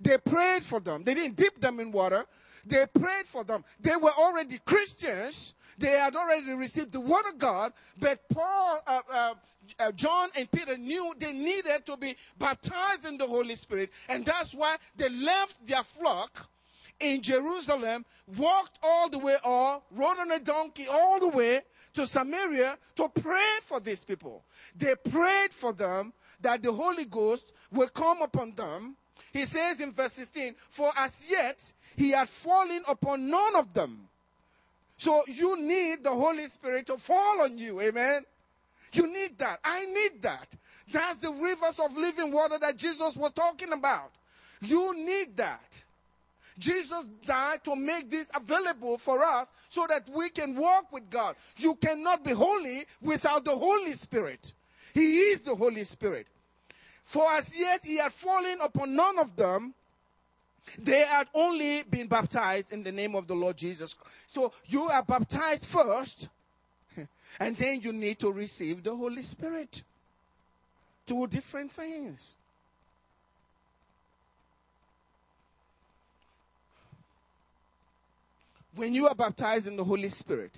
They 0.00 0.18
prayed 0.18 0.64
for 0.64 0.80
them. 0.80 1.04
They 1.04 1.14
didn't 1.14 1.36
dip 1.36 1.60
them 1.60 1.80
in 1.80 1.90
water. 1.92 2.26
They 2.66 2.86
prayed 2.86 3.26
for 3.26 3.44
them. 3.44 3.64
They 3.80 3.96
were 3.96 4.12
already 4.12 4.60
Christians, 4.64 5.54
they 5.80 5.92
had 5.92 6.14
already 6.14 6.52
received 6.52 6.92
the 6.92 7.00
word 7.00 7.24
of 7.28 7.38
God, 7.38 7.72
but 7.98 8.20
Paul, 8.28 8.82
uh, 8.86 9.00
uh, 9.10 9.34
uh, 9.78 9.92
John 9.92 10.28
and 10.36 10.50
Peter 10.50 10.76
knew 10.76 11.14
they 11.18 11.32
needed 11.32 11.86
to 11.86 11.96
be 11.96 12.16
baptized 12.38 13.06
in 13.06 13.16
the 13.16 13.26
Holy 13.26 13.56
Spirit, 13.56 13.90
and 14.08 14.24
that's 14.24 14.54
why 14.54 14.76
they 14.96 15.08
left 15.08 15.66
their 15.66 15.82
flock 15.82 16.48
in 17.00 17.22
Jerusalem, 17.22 18.04
walked 18.36 18.78
all 18.82 19.08
the 19.08 19.18
way, 19.18 19.36
or 19.42 19.82
rode 19.92 20.18
on 20.18 20.30
a 20.30 20.38
donkey 20.38 20.86
all 20.86 21.18
the 21.18 21.28
way 21.28 21.62
to 21.94 22.06
Samaria 22.06 22.76
to 22.96 23.08
pray 23.08 23.58
for 23.62 23.80
these 23.80 24.04
people. 24.04 24.44
They 24.76 24.94
prayed 24.94 25.52
for 25.52 25.72
them 25.72 26.12
that 26.40 26.62
the 26.62 26.72
Holy 26.72 27.06
Ghost 27.06 27.52
will 27.72 27.88
come 27.88 28.22
upon 28.22 28.54
them. 28.54 28.96
He 29.32 29.44
says 29.44 29.80
in 29.80 29.92
verse 29.92 30.12
16, 30.12 30.54
For 30.68 30.92
as 30.96 31.24
yet 31.28 31.72
he 31.96 32.10
had 32.10 32.28
fallen 32.28 32.82
upon 32.86 33.28
none 33.28 33.56
of 33.56 33.72
them. 33.72 34.09
So 35.00 35.24
you 35.26 35.58
need 35.58 36.04
the 36.04 36.10
Holy 36.10 36.46
Spirit 36.46 36.84
to 36.88 36.98
fall 36.98 37.40
on 37.40 37.56
you. 37.56 37.80
Amen. 37.80 38.22
You 38.92 39.10
need 39.10 39.38
that. 39.38 39.58
I 39.64 39.86
need 39.86 40.20
that. 40.20 40.46
That's 40.92 41.18
the 41.18 41.32
rivers 41.32 41.78
of 41.78 41.96
living 41.96 42.30
water 42.30 42.58
that 42.58 42.76
Jesus 42.76 43.16
was 43.16 43.32
talking 43.32 43.72
about. 43.72 44.10
You 44.60 44.94
need 44.94 45.38
that. 45.38 45.82
Jesus 46.58 47.06
died 47.24 47.64
to 47.64 47.74
make 47.74 48.10
this 48.10 48.26
available 48.34 48.98
for 48.98 49.22
us 49.22 49.52
so 49.70 49.86
that 49.88 50.06
we 50.14 50.28
can 50.28 50.54
walk 50.54 50.92
with 50.92 51.08
God. 51.08 51.34
You 51.56 51.76
cannot 51.76 52.22
be 52.22 52.32
holy 52.32 52.84
without 53.00 53.46
the 53.46 53.56
Holy 53.56 53.94
Spirit. 53.94 54.52
He 54.92 55.20
is 55.30 55.40
the 55.40 55.54
Holy 55.54 55.84
Spirit. 55.84 56.26
For 57.04 57.26
as 57.32 57.58
yet 57.58 57.86
he 57.86 57.96
had 57.96 58.12
fallen 58.12 58.60
upon 58.60 58.94
none 58.94 59.18
of 59.18 59.34
them, 59.34 59.72
they 60.78 61.04
had 61.04 61.28
only 61.34 61.82
been 61.82 62.06
baptized 62.06 62.72
in 62.72 62.82
the 62.82 62.92
name 62.92 63.14
of 63.14 63.26
the 63.26 63.34
Lord 63.34 63.56
Jesus. 63.56 63.96
So 64.26 64.52
you 64.66 64.84
are 64.84 65.02
baptized 65.02 65.66
first, 65.66 66.28
and 67.40 67.56
then 67.56 67.80
you 67.80 67.92
need 67.92 68.18
to 68.20 68.30
receive 68.30 68.82
the 68.82 68.94
Holy 68.94 69.22
Spirit. 69.22 69.82
Two 71.06 71.26
different 71.26 71.72
things. 71.72 72.34
When 78.74 78.94
you 78.94 79.08
are 79.08 79.14
baptized 79.14 79.66
in 79.66 79.76
the 79.76 79.84
Holy 79.84 80.08
Spirit, 80.08 80.52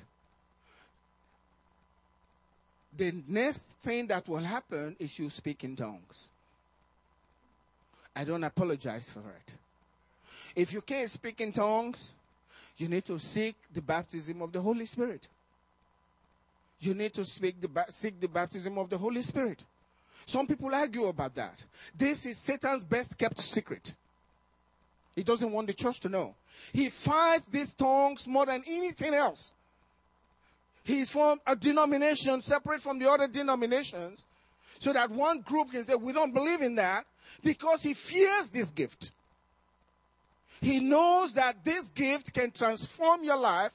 the 2.97 3.15
next 3.27 3.63
thing 3.83 4.07
that 4.09 4.29
will 4.29 4.39
happen 4.39 4.97
is 4.99 5.19
you 5.19 5.31
speak 5.31 5.65
in 5.65 5.75
tongues. 5.75 6.29
I 8.15 8.25
don't 8.25 8.45
apologize 8.45 9.09
for 9.09 9.21
it. 9.21 9.53
If 10.55 10.73
you 10.73 10.81
can't 10.81 11.11
speak 11.11 11.41
in 11.41 11.53
tongues, 11.53 12.13
you 12.77 12.89
need 12.89 13.05
to 13.07 13.19
seek 13.19 13.57
the 13.73 13.81
baptism 13.81 14.43
of 14.43 14.53
the 14.53 14.61
Holy 14.61 14.87
Spirit. 14.87 15.29
You 16.81 16.95
need 16.95 17.15
to 17.15 17.25
speak 17.25 17.61
the, 17.61 17.69
seek 17.91 18.21
the 18.21 18.29
baptism 18.29 18.77
of 18.77 18.91
the 18.91 18.99
Holy 18.99 19.23
Spirit. 19.23 19.63
Some 20.27 20.47
people 20.47 20.75
argue 20.75 21.07
about 21.07 21.35
that. 21.37 21.65
This 21.97 22.27
is 22.27 22.39
Satan's 22.39 22.85
best 22.85 23.17
kept 23.19 23.39
secret. 23.39 23.95
He 25.15 25.23
doesn't 25.23 25.51
want 25.51 25.67
the 25.67 25.75
church 25.75 26.01
to 26.01 26.09
know. 26.09 26.35
He 26.73 26.89
fights 26.89 27.47
these 27.47 27.73
tongues 27.73 28.27
more 28.27 28.47
than 28.47 28.63
anything 28.67 29.15
else. 29.15 29.53
He's 30.85 31.11
from 31.11 31.41
a 31.47 31.55
denomination 31.55 32.43
separate 32.43 32.83
from 32.83 32.99
the 32.99 33.11
other 33.11 33.29
denominations 33.29 34.25
so 34.79 34.93
that 34.93 35.11
one 35.11 35.41
group 35.41 35.71
can 35.71 35.85
say, 35.85 35.95
We 35.95 36.13
don't 36.13 36.35
believe 36.35 36.63
in 36.63 36.75
that 36.77 37.05
because 37.43 37.83
he 37.83 37.95
fears 37.95 38.49
this 38.49 38.71
gift. 38.71 39.13
He 40.63 40.81
knows 40.81 41.35
that 41.35 41.65
this 41.65 41.91
gift 41.91 42.33
can 42.33 42.51
transform 42.51 43.25
your 43.25 43.37
life 43.37 43.73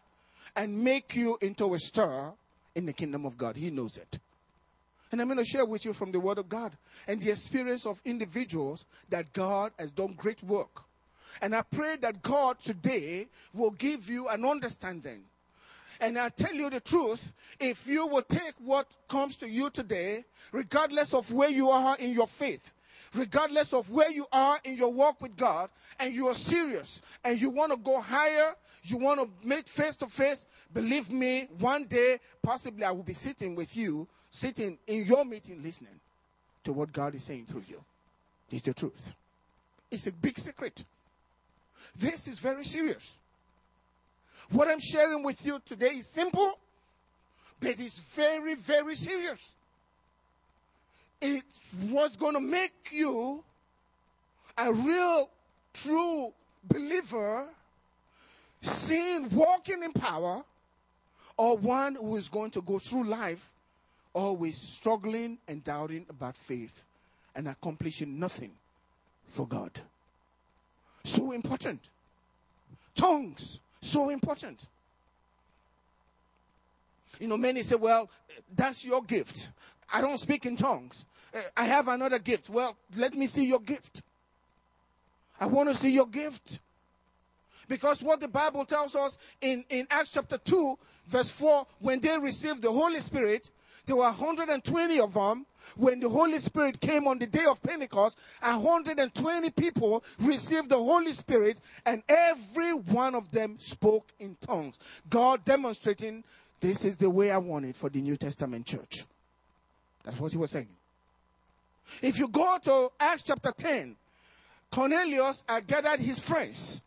and 0.55 0.83
make 0.83 1.15
you 1.15 1.37
into 1.41 1.73
a 1.73 1.79
star 1.79 2.33
in 2.73 2.85
the 2.85 2.93
kingdom 2.93 3.25
of 3.25 3.37
God. 3.37 3.55
He 3.55 3.69
knows 3.69 3.97
it. 3.97 4.19
And 5.11 5.21
I'm 5.21 5.27
going 5.27 5.37
to 5.37 5.45
share 5.45 5.65
with 5.65 5.85
you 5.85 5.93
from 5.93 6.11
the 6.11 6.19
Word 6.19 6.37
of 6.37 6.49
God 6.49 6.71
and 7.07 7.21
the 7.21 7.29
experience 7.29 7.85
of 7.85 8.01
individuals 8.03 8.85
that 9.09 9.31
God 9.33 9.71
has 9.77 9.91
done 9.91 10.13
great 10.17 10.41
work. 10.43 10.83
And 11.41 11.55
I 11.55 11.61
pray 11.61 11.97
that 11.97 12.23
God 12.23 12.57
today 12.59 13.27
will 13.53 13.71
give 13.71 14.09
you 14.09 14.27
an 14.27 14.43
understanding 14.43 15.23
and 15.99 16.17
I 16.17 16.29
tell 16.29 16.53
you 16.53 16.69
the 16.69 16.79
truth, 16.79 17.33
if 17.59 17.87
you 17.87 18.05
will 18.05 18.21
take 18.21 18.53
what 18.59 18.87
comes 19.07 19.35
to 19.37 19.49
you 19.49 19.69
today, 19.69 20.25
regardless 20.51 21.13
of 21.13 21.31
where 21.31 21.49
you 21.49 21.69
are 21.69 21.97
in 21.97 22.13
your 22.13 22.27
faith, 22.27 22.73
regardless 23.13 23.73
of 23.73 23.89
where 23.91 24.11
you 24.11 24.25
are 24.31 24.59
in 24.63 24.77
your 24.77 24.91
walk 24.91 25.21
with 25.21 25.35
God, 25.35 25.69
and 25.99 26.13
you 26.13 26.27
are 26.27 26.35
serious 26.35 27.01
and 27.23 27.39
you 27.39 27.49
want 27.49 27.71
to 27.71 27.77
go 27.77 27.99
higher, 27.99 28.53
you 28.83 28.97
want 28.97 29.19
to 29.19 29.47
meet 29.47 29.67
face 29.67 29.95
to 29.97 30.07
face, 30.07 30.45
believe 30.73 31.11
me, 31.11 31.47
one 31.59 31.85
day, 31.85 32.19
possibly 32.41 32.83
I 32.83 32.91
will 32.91 33.03
be 33.03 33.13
sitting 33.13 33.55
with 33.55 33.75
you, 33.75 34.07
sitting 34.31 34.77
in 34.87 35.05
your 35.05 35.25
meeting, 35.25 35.61
listening 35.63 35.99
to 36.63 36.73
what 36.73 36.91
God 36.93 37.15
is 37.15 37.23
saying 37.23 37.45
through 37.45 37.63
you. 37.67 37.83
It's 38.51 38.61
the 38.61 38.73
truth. 38.73 39.13
It's 39.91 40.07
a 40.07 40.11
big 40.11 40.37
secret. 40.39 40.83
This 41.95 42.27
is 42.27 42.39
very 42.39 42.63
serious. 42.63 43.11
What 44.51 44.67
I'm 44.67 44.79
sharing 44.79 45.23
with 45.23 45.45
you 45.45 45.61
today 45.65 45.95
is 45.97 46.07
simple, 46.07 46.57
but 47.59 47.79
it's 47.79 47.99
very, 47.99 48.55
very 48.55 48.95
serious. 48.95 49.51
It 51.21 51.43
was 51.89 52.15
going 52.15 52.33
to 52.33 52.39
make 52.39 52.89
you 52.91 53.43
a 54.57 54.71
real, 54.71 55.29
true 55.73 56.33
believer, 56.63 57.45
seeing, 58.61 59.29
walking 59.29 59.83
in 59.83 59.93
power, 59.93 60.43
or 61.37 61.57
one 61.57 61.95
who 61.95 62.15
is 62.15 62.29
going 62.29 62.51
to 62.51 62.61
go 62.61 62.79
through 62.79 63.05
life 63.05 63.49
always 64.13 64.57
struggling 64.57 65.37
and 65.47 65.63
doubting 65.63 66.05
about 66.09 66.35
faith 66.35 66.85
and 67.35 67.47
accomplishing 67.47 68.19
nothing 68.19 68.51
for 69.29 69.45
God. 69.45 69.71
So 71.03 71.31
important. 71.31 71.79
Tongues 72.95 73.59
so 73.79 74.09
important. 74.09 74.65
You 77.19 77.27
know, 77.27 77.37
many 77.37 77.63
say, 77.63 77.75
well, 77.75 78.09
that's 78.55 78.85
your 78.85 79.01
gift. 79.01 79.49
I 79.91 80.01
don't 80.01 80.17
speak 80.17 80.45
in 80.45 80.55
tongues. 80.55 81.05
Uh, 81.33 81.39
I 81.55 81.65
have 81.65 81.87
another 81.87 82.19
gift. 82.19 82.49
Well, 82.49 82.75
let 82.95 83.13
me 83.13 83.27
see 83.27 83.45
your 83.45 83.59
gift. 83.59 84.01
I 85.39 85.45
want 85.45 85.69
to 85.69 85.75
see 85.75 85.91
your 85.91 86.07
gift. 86.07 86.59
Because 87.67 88.01
what 88.01 88.19
the 88.19 88.27
Bible 88.27 88.65
tells 88.65 88.95
us 88.95 89.17
in, 89.41 89.63
in 89.69 89.87
Acts 89.89 90.11
chapter 90.11 90.37
2, 90.37 90.77
verse 91.07 91.29
4, 91.29 91.67
when 91.79 91.99
they 91.99 92.17
received 92.17 92.61
the 92.61 92.71
Holy 92.71 92.99
Spirit, 92.99 93.51
there 93.85 93.95
were 93.95 94.03
120 94.03 94.99
of 94.99 95.13
them. 95.13 95.45
When 95.75 95.99
the 95.99 96.07
Holy 96.09 96.39
Spirit 96.39 96.79
came 96.79 97.07
on 97.07 97.19
the 97.19 97.25
day 97.25 97.45
of 97.45 97.61
Pentecost, 97.61 98.17
120 98.41 99.49
people 99.51 100.03
received 100.19 100.69
the 100.69 100.77
Holy 100.77 101.13
Spirit, 101.13 101.59
and 101.85 102.03
every 102.07 102.73
one 102.73 103.15
of 103.15 103.31
them 103.31 103.57
spoke 103.59 104.11
in 104.19 104.37
tongues. 104.39 104.77
God 105.09 105.43
demonstrating 105.43 106.23
this 106.59 106.85
is 106.85 106.97
the 106.97 107.09
way 107.09 107.31
I 107.31 107.37
want 107.37 107.65
it 107.65 107.75
for 107.75 107.89
the 107.89 108.01
New 108.01 108.15
Testament 108.15 108.65
church. 108.65 109.05
That's 110.03 110.19
what 110.19 110.31
he 110.31 110.37
was 110.37 110.51
saying. 110.51 110.67
If 112.01 112.17
you 112.19 112.27
go 112.27 112.57
to 112.63 112.91
Acts 112.99 113.23
chapter 113.23 113.51
10, 113.51 113.95
Cornelius 114.71 115.43
had 115.47 115.67
gathered 115.67 115.99
his 115.99 116.19
friends 116.19 116.81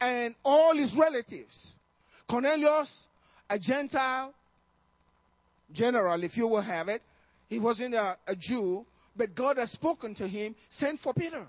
and 0.00 0.34
all 0.44 0.74
his 0.74 0.94
relatives. 0.94 1.74
Cornelius, 2.26 3.04
a 3.50 3.58
Gentile, 3.58 4.32
general, 5.72 6.22
if 6.22 6.36
you 6.36 6.46
will 6.46 6.60
have 6.60 6.88
it. 6.88 7.02
He 7.48 7.58
wasn't 7.58 7.94
a, 7.94 8.16
a 8.26 8.36
Jew, 8.36 8.84
but 9.16 9.34
God 9.34 9.58
had 9.58 9.68
spoken 9.68 10.14
to 10.16 10.28
him, 10.28 10.54
sent 10.68 11.00
for 11.00 11.14
Peter. 11.14 11.46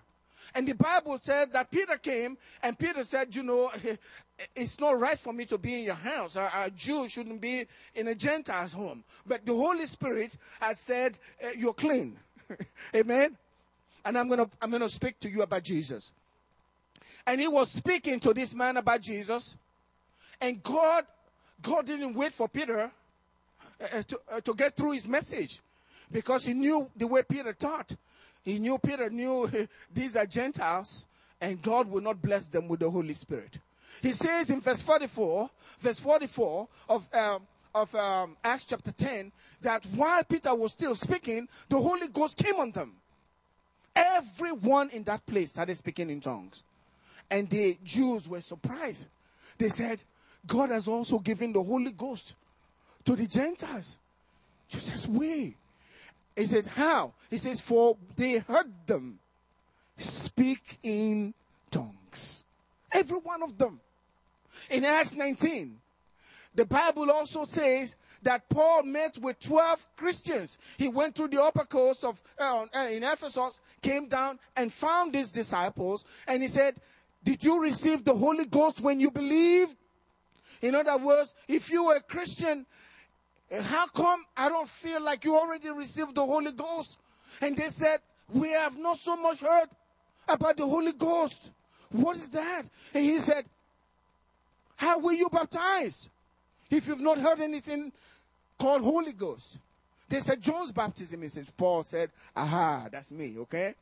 And 0.55 0.67
the 0.67 0.73
Bible 0.73 1.19
said 1.21 1.53
that 1.53 1.71
Peter 1.71 1.97
came, 1.97 2.37
and 2.63 2.77
Peter 2.77 3.03
said, 3.03 3.35
You 3.35 3.43
know, 3.43 3.71
it's 4.55 4.79
not 4.79 4.99
right 4.99 5.19
for 5.19 5.33
me 5.33 5.45
to 5.45 5.57
be 5.57 5.75
in 5.75 5.83
your 5.83 5.95
house. 5.95 6.35
A, 6.35 6.49
a 6.53 6.71
Jew 6.71 7.07
shouldn't 7.07 7.41
be 7.41 7.67
in 7.95 8.07
a 8.07 8.15
Gentile's 8.15 8.73
home. 8.73 9.03
But 9.25 9.45
the 9.45 9.53
Holy 9.53 9.85
Spirit 9.85 10.35
has 10.59 10.79
said, 10.79 11.17
uh, 11.43 11.49
You're 11.57 11.73
clean. 11.73 12.17
Amen? 12.95 13.37
And 14.05 14.17
I'm 14.17 14.27
going 14.27 14.39
to 14.39 14.49
I'm 14.61 14.69
going 14.69 14.81
to 14.81 14.89
speak 14.89 15.19
to 15.21 15.29
you 15.29 15.41
about 15.41 15.63
Jesus. 15.63 16.11
And 17.27 17.39
he 17.39 17.47
was 17.47 17.69
speaking 17.71 18.19
to 18.21 18.33
this 18.33 18.53
man 18.53 18.77
about 18.77 19.01
Jesus. 19.01 19.55
And 20.41 20.63
God, 20.63 21.05
God 21.61 21.85
didn't 21.85 22.13
wait 22.13 22.33
for 22.33 22.47
Peter 22.47 22.79
uh, 22.79 23.83
uh, 23.93 24.03
to, 24.03 24.19
uh, 24.31 24.41
to 24.41 24.53
get 24.55 24.75
through 24.75 24.91
his 24.91 25.07
message 25.07 25.61
because 26.11 26.45
he 26.45 26.53
knew 26.53 26.89
the 26.95 27.07
way 27.07 27.21
Peter 27.23 27.53
taught. 27.53 27.95
He 28.43 28.59
knew 28.59 28.77
Peter 28.77 29.09
knew 29.09 29.49
these 29.93 30.15
are 30.15 30.25
Gentiles 30.25 31.05
and 31.41 31.61
God 31.61 31.89
will 31.89 32.01
not 32.01 32.21
bless 32.21 32.45
them 32.45 32.67
with 32.67 32.79
the 32.79 32.89
Holy 32.89 33.13
Spirit. 33.13 33.57
He 34.01 34.13
says 34.13 34.49
in 34.49 34.61
verse 34.61 34.81
44, 34.81 35.49
verse 35.79 35.99
44 35.99 36.67
of, 36.87 37.07
um, 37.13 37.41
of 37.73 37.93
um, 37.95 38.37
Acts 38.43 38.65
chapter 38.65 38.91
10, 38.91 39.31
that 39.61 39.85
while 39.95 40.23
Peter 40.23 40.53
was 40.55 40.71
still 40.71 40.95
speaking, 40.95 41.47
the 41.67 41.79
Holy 41.79 42.07
Ghost 42.07 42.37
came 42.37 42.55
on 42.55 42.71
them. 42.71 42.93
Everyone 43.95 44.89
in 44.91 45.03
that 45.03 45.25
place 45.25 45.49
started 45.49 45.75
speaking 45.75 46.09
in 46.09 46.21
tongues. 46.21 46.63
And 47.29 47.49
the 47.49 47.77
Jews 47.83 48.27
were 48.27 48.41
surprised. 48.41 49.07
They 49.57 49.69
said, 49.69 49.99
God 50.47 50.69
has 50.71 50.87
also 50.87 51.19
given 51.19 51.51
the 51.51 51.61
Holy 51.61 51.91
Ghost 51.91 52.33
to 53.05 53.15
the 53.15 53.27
Gentiles. 53.27 53.97
Jesus 54.69 55.07
we. 55.07 55.55
He 56.39 56.45
says, 56.45 56.67
how? 56.67 57.13
He 57.29 57.37
says, 57.37 57.59
for 57.59 57.97
they 58.15 58.37
heard 58.37 58.71
them 58.87 59.19
speak 59.97 60.79
in 60.81 61.33
tongues. 61.69 62.45
Every 62.93 63.17
one 63.17 63.43
of 63.43 63.57
them. 63.57 63.79
In 64.69 64.85
Acts 64.85 65.13
19, 65.13 65.77
The 66.55 66.65
Bible 66.65 67.11
also 67.11 67.45
says 67.45 67.95
that 68.23 68.49
Paul 68.49 68.83
met 68.83 69.17
with 69.17 69.39
12 69.39 69.85
Christians. 69.97 70.57
He 70.77 70.87
went 70.87 71.15
through 71.15 71.29
the 71.29 71.43
upper 71.43 71.65
coast 71.65 72.03
of 72.03 72.21
uh, 72.39 72.65
uh, 72.73 72.87
in 72.89 73.03
Ephesus, 73.03 73.61
came 73.81 74.07
down 74.07 74.39
and 74.55 74.71
found 74.71 75.13
these 75.13 75.29
disciples, 75.29 76.03
and 76.27 76.41
he 76.41 76.49
said, 76.49 76.75
"Did 77.23 77.43
you 77.43 77.61
receive 77.61 78.03
the 78.03 78.15
Holy 78.15 78.45
Ghost 78.45 78.81
when 78.81 78.99
you 78.99 79.11
believed?" 79.11 79.75
In 80.61 80.75
other 80.75 80.97
words, 80.97 81.33
if 81.47 81.69
you 81.71 81.85
were 81.85 81.95
a 81.95 82.01
Christian, 82.01 82.65
how 83.51 83.87
come 83.87 84.25
I 84.37 84.49
don't 84.49 84.67
feel 84.67 85.01
like 85.01 85.25
you 85.25 85.35
already 85.35 85.69
received 85.69 86.15
the 86.15 86.25
Holy 86.25 86.51
Ghost? 86.51 86.97
And 87.41 87.57
they 87.57 87.69
said, 87.69 87.99
We 88.31 88.49
have 88.49 88.77
not 88.77 88.99
so 88.99 89.15
much 89.15 89.39
heard 89.39 89.69
about 90.27 90.57
the 90.57 90.65
Holy 90.65 90.91
Ghost. 90.91 91.49
What 91.91 92.15
is 92.17 92.29
that? 92.29 92.63
And 92.93 93.03
he 93.03 93.19
said, 93.19 93.45
How 94.75 94.99
were 94.99 95.13
you 95.13 95.29
baptized? 95.29 96.09
If 96.69 96.87
you've 96.87 97.01
not 97.01 97.17
heard 97.17 97.39
anything 97.39 97.91
called 98.59 98.83
Holy 98.83 99.13
Ghost. 99.13 99.57
They 100.07 100.19
said 100.19 100.41
John's 100.41 100.71
baptism. 100.71 101.27
Said, 101.29 101.47
Paul 101.55 101.83
said, 101.83 102.11
Aha, 102.35 102.87
that's 102.91 103.11
me, 103.11 103.35
okay? 103.39 103.73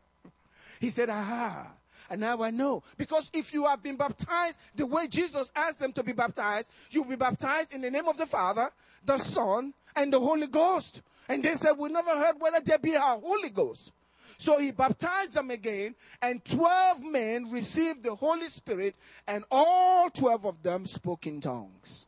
He 0.80 0.90
said, 0.90 1.10
Aha. 1.10 1.68
And 2.10 2.22
now 2.22 2.42
I 2.42 2.52
know. 2.52 2.84
Because 2.98 3.30
if 3.34 3.54
you 3.54 3.66
have 3.66 3.84
been 3.84 3.98
baptized 3.98 4.58
the 4.76 4.86
way 4.86 5.08
Jesus 5.08 5.52
asked 5.56 5.80
them 5.80 5.94
to 5.94 6.04
be 6.04 6.14
baptized, 6.14 6.70
you'll 6.90 7.06
be 7.06 7.16
baptized 7.16 7.74
in 7.74 7.82
the 7.82 7.92
name 7.92 8.08
of 8.08 8.18
the 8.18 8.26
Father, 8.26 8.70
the 9.06 9.18
Son, 9.18 9.74
and 9.96 10.14
the 10.14 10.20
Holy 10.20 10.48
Ghost. 10.48 11.02
And 11.28 11.44
they 11.44 11.56
said, 11.56 11.74
We 11.74 11.90
never 11.90 12.12
heard 12.12 12.36
whether 12.40 12.60
there 12.62 12.78
be 12.78 12.94
a 12.94 13.02
Holy 13.02 13.50
Ghost. 13.50 13.92
So 14.38 14.60
he 14.60 14.72
baptized 14.72 15.34
them 15.34 15.50
again, 15.50 15.96
and 16.22 16.46
12 16.46 17.04
men 17.04 17.50
received 17.50 18.04
the 18.04 18.14
Holy 18.14 18.50
Spirit, 18.50 18.96
and 19.28 19.44
all 19.50 20.10
12 20.12 20.46
of 20.46 20.64
them 20.64 20.86
spoke 20.86 21.26
in 21.26 21.42
tongues. 21.42 22.06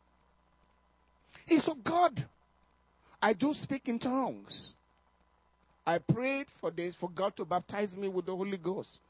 It's 1.48 1.66
of 1.66 1.82
God. 1.82 2.24
I 3.20 3.32
do 3.32 3.52
speak 3.52 3.88
in 3.88 3.98
tongues. 3.98 4.72
I 5.84 5.98
prayed 5.98 6.46
for 6.48 6.70
this, 6.70 6.94
for 6.94 7.10
God 7.10 7.36
to 7.36 7.44
baptize 7.44 7.96
me 7.96 8.06
with 8.06 8.26
the 8.26 8.36
Holy 8.36 8.56
Ghost. 8.56 9.00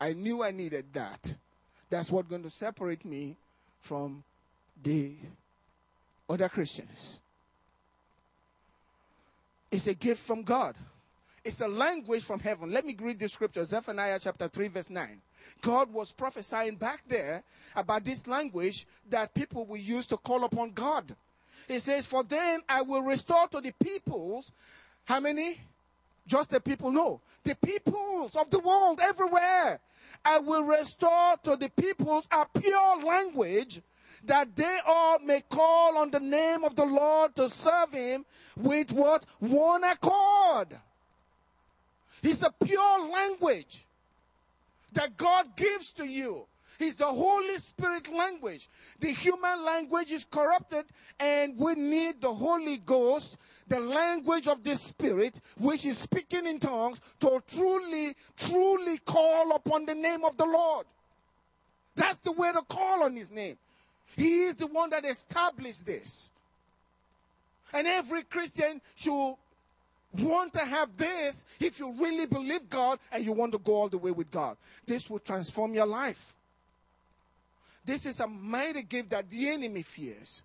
I 0.00 0.12
knew 0.12 0.42
I 0.42 0.50
needed 0.50 0.86
that. 0.92 1.34
That's 1.90 2.10
what's 2.10 2.28
going 2.28 2.42
to 2.42 2.50
separate 2.50 3.04
me 3.04 3.36
from 3.80 4.22
the 4.82 5.12
other 6.28 6.48
Christians. 6.48 7.18
It's 9.70 9.86
a 9.86 9.94
gift 9.94 10.24
from 10.24 10.42
God. 10.42 10.76
It's 11.44 11.60
a 11.60 11.68
language 11.68 12.24
from 12.24 12.40
heaven. 12.40 12.72
Let 12.72 12.84
me 12.84 12.96
read 13.00 13.18
the 13.18 13.28
scripture, 13.28 13.64
Zephaniah 13.64 14.18
chapter 14.20 14.48
3, 14.48 14.68
verse 14.68 14.90
9. 14.90 15.20
God 15.62 15.92
was 15.92 16.12
prophesying 16.12 16.76
back 16.76 17.02
there 17.08 17.42
about 17.74 18.04
this 18.04 18.26
language 18.26 18.86
that 19.08 19.34
people 19.34 19.64
will 19.64 19.78
use 19.78 20.06
to 20.08 20.16
call 20.16 20.44
upon 20.44 20.72
God. 20.72 21.14
He 21.66 21.78
says, 21.78 22.06
For 22.06 22.22
then 22.22 22.60
I 22.68 22.82
will 22.82 23.02
restore 23.02 23.48
to 23.48 23.60
the 23.60 23.72
peoples, 23.72 24.52
how 25.04 25.20
many? 25.20 25.60
Just 26.28 26.50
the 26.50 26.60
people 26.60 26.92
know. 26.92 27.20
The 27.42 27.56
peoples 27.56 28.36
of 28.36 28.50
the 28.50 28.60
world 28.60 29.00
everywhere. 29.02 29.80
I 30.24 30.38
will 30.38 30.62
restore 30.62 31.36
to 31.42 31.56
the 31.56 31.70
peoples 31.70 32.28
a 32.30 32.46
pure 32.60 33.02
language 33.02 33.80
that 34.24 34.54
they 34.54 34.78
all 34.86 35.18
may 35.20 35.42
call 35.48 35.96
on 35.96 36.10
the 36.10 36.20
name 36.20 36.64
of 36.64 36.76
the 36.76 36.84
Lord 36.84 37.34
to 37.36 37.48
serve 37.48 37.92
him 37.92 38.26
with 38.56 38.92
what? 38.92 39.24
One 39.38 39.84
accord. 39.84 40.78
It's 42.22 42.42
a 42.42 42.52
pure 42.62 43.10
language 43.10 43.86
that 44.92 45.16
God 45.16 45.56
gives 45.56 45.90
to 45.92 46.04
you. 46.04 46.46
It's 46.78 46.94
the 46.94 47.06
Holy 47.06 47.58
Spirit 47.58 48.12
language. 48.12 48.68
The 49.00 49.10
human 49.10 49.64
language 49.64 50.12
is 50.12 50.24
corrupted, 50.24 50.84
and 51.18 51.58
we 51.58 51.74
need 51.74 52.20
the 52.20 52.32
Holy 52.32 52.76
Ghost, 52.76 53.36
the 53.66 53.80
language 53.80 54.46
of 54.46 54.62
the 54.62 54.76
Spirit, 54.76 55.40
which 55.58 55.84
is 55.84 55.98
speaking 55.98 56.46
in 56.46 56.60
tongues, 56.60 57.00
to 57.20 57.42
truly, 57.48 58.14
truly 58.36 58.98
call 58.98 59.56
upon 59.56 59.86
the 59.86 59.94
name 59.94 60.24
of 60.24 60.36
the 60.36 60.46
Lord. 60.46 60.86
That's 61.96 62.18
the 62.18 62.32
way 62.32 62.52
to 62.52 62.62
call 62.62 63.02
on 63.02 63.16
His 63.16 63.30
name. 63.30 63.58
He 64.16 64.44
is 64.44 64.54
the 64.54 64.68
one 64.68 64.90
that 64.90 65.04
established 65.04 65.84
this. 65.84 66.30
And 67.72 67.86
every 67.86 68.22
Christian 68.22 68.80
should 68.94 69.34
want 70.12 70.52
to 70.54 70.60
have 70.60 70.96
this 70.96 71.44
if 71.60 71.78
you 71.78 71.92
really 71.92 72.26
believe 72.26 72.68
God 72.70 72.98
and 73.12 73.24
you 73.24 73.32
want 73.32 73.52
to 73.52 73.58
go 73.58 73.74
all 73.74 73.88
the 73.88 73.98
way 73.98 74.12
with 74.12 74.30
God. 74.30 74.56
This 74.86 75.10
will 75.10 75.18
transform 75.18 75.74
your 75.74 75.86
life. 75.86 76.34
This 77.88 78.04
is 78.04 78.20
a 78.20 78.26
mighty 78.26 78.82
gift 78.82 79.08
that 79.08 79.30
the 79.30 79.48
enemy 79.48 79.80
fears. 79.80 80.42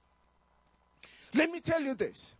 Let 1.33 1.51
me 1.51 1.59
tell 1.59 1.81
you 1.81 1.93
this. 1.93 2.33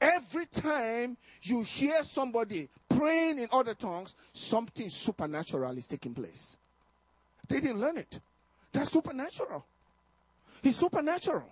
Every 0.00 0.46
time 0.46 1.16
you 1.42 1.62
hear 1.62 2.02
somebody 2.02 2.68
praying 2.88 3.38
in 3.38 3.46
other 3.52 3.74
tongues, 3.74 4.16
something 4.32 4.90
supernatural 4.90 5.78
is 5.78 5.86
taking 5.86 6.12
place. 6.12 6.56
They 7.46 7.60
didn't 7.60 7.78
learn 7.78 7.98
it. 7.98 8.18
That's 8.72 8.90
supernatural. 8.90 9.64
He's 10.60 10.76
supernatural. 10.76 11.48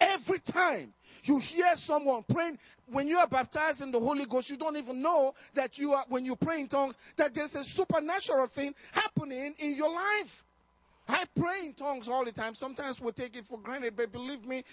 Every 0.00 0.40
time 0.40 0.92
you 1.22 1.38
hear 1.38 1.76
someone 1.76 2.24
praying, 2.28 2.58
when 2.90 3.06
you 3.06 3.18
are 3.18 3.28
baptized 3.28 3.82
in 3.82 3.92
the 3.92 4.00
Holy 4.00 4.26
Ghost, 4.26 4.50
you 4.50 4.56
don't 4.56 4.76
even 4.76 5.00
know 5.00 5.32
that 5.54 5.78
you 5.78 5.92
are, 5.92 6.04
when 6.08 6.24
you 6.24 6.34
pray 6.34 6.58
in 6.58 6.66
tongues, 6.66 6.98
that 7.14 7.32
there's 7.34 7.54
a 7.54 7.62
supernatural 7.62 8.48
thing 8.48 8.74
happening 8.90 9.54
in 9.60 9.76
your 9.76 9.94
life. 9.94 10.42
I 11.10 11.24
pray 11.34 11.66
in 11.66 11.74
tongues 11.74 12.08
all 12.08 12.24
the 12.24 12.32
time. 12.32 12.54
Sometimes 12.54 13.00
we 13.00 13.12
take 13.12 13.36
it 13.36 13.46
for 13.46 13.58
granted, 13.58 13.96
but 13.96 14.12
believe 14.12 14.46
me, 14.46 14.64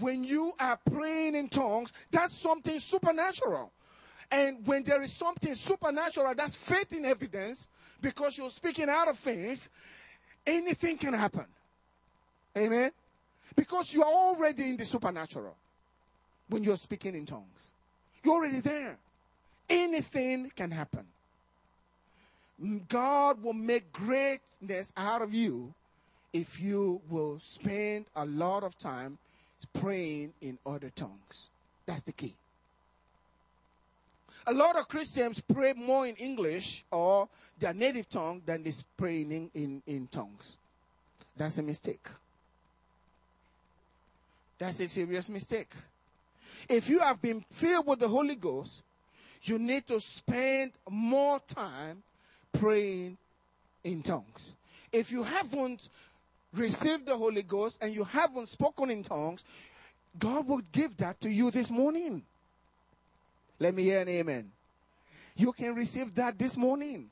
when 0.00 0.24
you 0.24 0.52
are 0.58 0.78
praying 0.90 1.34
in 1.34 1.48
tongues, 1.48 1.92
that's 2.10 2.34
something 2.34 2.78
supernatural. 2.78 3.70
And 4.30 4.66
when 4.66 4.82
there 4.82 5.02
is 5.02 5.12
something 5.12 5.54
supernatural, 5.54 6.34
that's 6.34 6.56
faith 6.56 6.92
in 6.92 7.04
evidence, 7.04 7.68
because 8.00 8.38
you're 8.38 8.50
speaking 8.50 8.88
out 8.88 9.08
of 9.08 9.18
faith, 9.18 9.68
anything 10.46 10.96
can 10.96 11.12
happen. 11.12 11.46
Amen? 12.56 12.90
Because 13.54 13.92
you 13.92 14.02
are 14.02 14.12
already 14.12 14.64
in 14.64 14.76
the 14.76 14.84
supernatural 14.84 15.56
when 16.48 16.64
you're 16.64 16.76
speaking 16.76 17.14
in 17.14 17.26
tongues. 17.26 17.72
You're 18.22 18.34
already 18.34 18.60
there. 18.60 18.96
Anything 19.68 20.50
can 20.54 20.70
happen. 20.70 21.06
God 22.88 23.42
will 23.42 23.52
make 23.52 23.92
greatness 23.92 24.92
out 24.96 25.22
of 25.22 25.34
you 25.34 25.74
if 26.32 26.60
you 26.60 27.00
will 27.08 27.40
spend 27.40 28.06
a 28.14 28.24
lot 28.24 28.62
of 28.62 28.78
time 28.78 29.18
praying 29.72 30.32
in 30.40 30.58
other 30.64 30.90
tongues. 30.94 31.50
That's 31.86 32.02
the 32.02 32.12
key. 32.12 32.34
A 34.46 34.52
lot 34.52 34.76
of 34.76 34.88
Christians 34.88 35.40
pray 35.40 35.72
more 35.72 36.06
in 36.06 36.16
English 36.16 36.84
or 36.90 37.28
their 37.58 37.72
native 37.72 38.08
tongue 38.08 38.42
than 38.44 38.62
they 38.62 38.72
pray 38.96 39.22
in, 39.22 39.50
in, 39.54 39.82
in 39.86 40.08
tongues. 40.08 40.56
That's 41.36 41.58
a 41.58 41.62
mistake. 41.62 42.06
That's 44.58 44.80
a 44.80 44.88
serious 44.88 45.28
mistake. 45.28 45.70
If 46.68 46.88
you 46.88 47.00
have 47.00 47.20
been 47.20 47.44
filled 47.50 47.86
with 47.86 48.00
the 48.00 48.08
Holy 48.08 48.34
Ghost, 48.34 48.82
you 49.42 49.58
need 49.58 49.86
to 49.88 50.00
spend 50.00 50.72
more 50.88 51.40
time 51.48 52.02
praying 52.54 53.18
in 53.82 54.02
tongues. 54.02 54.54
If 54.92 55.12
you 55.12 55.22
haven't 55.22 55.88
received 56.54 57.06
the 57.06 57.16
Holy 57.16 57.42
Ghost 57.42 57.78
and 57.80 57.94
you 57.94 58.04
haven't 58.04 58.48
spoken 58.48 58.90
in 58.90 59.02
tongues, 59.02 59.44
God 60.18 60.46
will 60.46 60.62
give 60.72 60.96
that 60.98 61.20
to 61.20 61.30
you 61.30 61.50
this 61.50 61.70
morning. 61.70 62.22
Let 63.58 63.74
me 63.74 63.82
hear 63.82 64.00
an 64.00 64.08
amen. 64.08 64.50
You 65.36 65.52
can 65.52 65.74
receive 65.74 66.14
that 66.14 66.38
this 66.38 66.56
morning. 66.56 67.10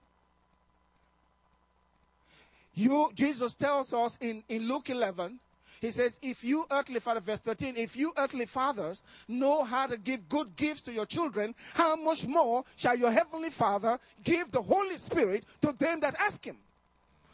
You, 2.75 3.11
Jesus 3.15 3.53
tells 3.53 3.93
us 3.93 4.17
in, 4.21 4.43
in 4.49 4.67
Luke 4.67 4.89
11, 4.89 5.39
he 5.83 5.91
says, 5.91 6.17
if 6.23 6.45
you 6.45 6.65
earthly 6.71 7.01
father, 7.01 7.19
verse 7.19 7.41
13, 7.41 7.77
if 7.77 7.97
you 7.97 8.13
earthly 8.17 8.47
fathers 8.47 9.03
know 9.27 9.65
how 9.65 9.89
to 9.89 9.97
give 9.97 10.29
good 10.29 10.55
gifts 10.55 10.81
to 10.83 10.93
your 10.93 11.07
children, 11.07 11.57
how 11.75 11.97
much 11.97 12.25
more 12.25 12.65
shall 12.77 12.97
your 12.97 13.11
heavenly 13.11 13.51
father 13.51 13.99
give 14.23 14.53
the 14.53 14.63
Holy 14.63 14.97
Spirit 14.97 15.45
to 15.61 15.73
them 15.73 15.99
that 15.99 16.15
ask 16.21 16.45
him? 16.45 16.57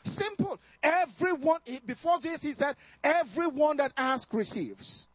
Simple. 0.03 0.59
Everyone, 0.83 1.61
before 1.85 2.21
this, 2.21 2.41
he 2.41 2.55
said, 2.55 2.77
everyone 3.05 3.77
that 3.77 3.93
asks 3.99 4.33
receives. 4.33 5.07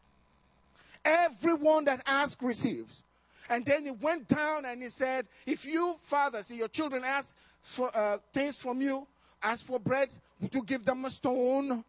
Everyone 1.03 1.85
that 1.85 2.03
asks 2.05 2.43
receives. 2.43 3.01
And 3.49 3.65
then 3.65 3.85
he 3.85 3.91
went 3.91 4.27
down 4.27 4.65
and 4.65 4.79
he 4.79 4.89
said, 4.89 5.25
if 5.47 5.65
you 5.65 5.95
fathers, 6.03 6.51
your 6.51 6.67
children 6.67 7.03
ask 7.03 7.35
for 7.63 7.89
uh, 7.97 8.19
things 8.31 8.57
from 8.57 8.79
you, 8.79 9.07
ask 9.41 9.65
for 9.65 9.79
bread, 9.79 10.09
would 10.39 10.53
you 10.53 10.61
give 10.63 10.85
them 10.85 11.03
a 11.05 11.09
stone? 11.09 11.83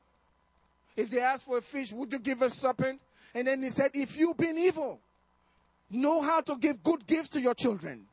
If 0.96 1.10
they 1.10 1.20
ask 1.20 1.44
for 1.44 1.58
a 1.58 1.62
fish, 1.62 1.92
would 1.92 2.12
you 2.12 2.18
give 2.18 2.42
a 2.42 2.50
serpent? 2.50 3.00
And 3.34 3.46
then 3.46 3.62
he 3.62 3.70
said, 3.70 3.90
If 3.94 4.16
you've 4.16 4.36
been 4.36 4.58
evil, 4.58 5.00
know 5.90 6.22
how 6.22 6.40
to 6.42 6.56
give 6.56 6.82
good 6.82 7.06
gifts 7.06 7.30
to 7.30 7.40
your 7.40 7.54
children, 7.54 8.06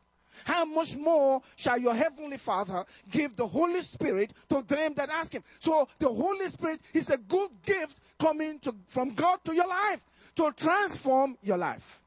how 0.45 0.65
much 0.65 0.95
more 0.95 1.41
shall 1.55 1.77
your 1.77 1.93
heavenly 1.93 2.37
Father 2.37 2.85
give 3.09 3.35
the 3.35 3.45
Holy 3.45 3.81
Spirit 3.81 4.33
to 4.49 4.63
them 4.63 4.93
that 4.95 5.09
ask 5.09 5.33
him? 5.33 5.43
So 5.59 5.87
the 5.99 6.09
Holy 6.09 6.47
Spirit 6.47 6.81
is 6.93 7.09
a 7.09 7.17
good 7.17 7.51
gift 7.63 7.99
coming 8.19 8.59
to, 8.59 8.73
from 8.87 9.13
God 9.13 9.39
to 9.45 9.53
your 9.53 9.67
life. 9.67 10.01
to 10.35 10.51
transform 10.53 11.37
your 11.41 11.57
life. 11.57 11.99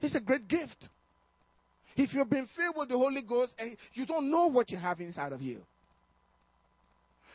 It's 0.00 0.14
a 0.14 0.20
great 0.20 0.48
gift. 0.48 0.88
If 1.96 2.14
you've 2.14 2.30
been 2.30 2.46
filled 2.46 2.76
with 2.76 2.88
the 2.88 2.98
Holy 2.98 3.22
Ghost 3.22 3.54
and 3.58 3.76
you 3.94 4.06
don't 4.06 4.30
know 4.30 4.46
what 4.46 4.70
you 4.70 4.78
have 4.78 5.00
inside 5.00 5.32
of 5.32 5.42
you, 5.42 5.62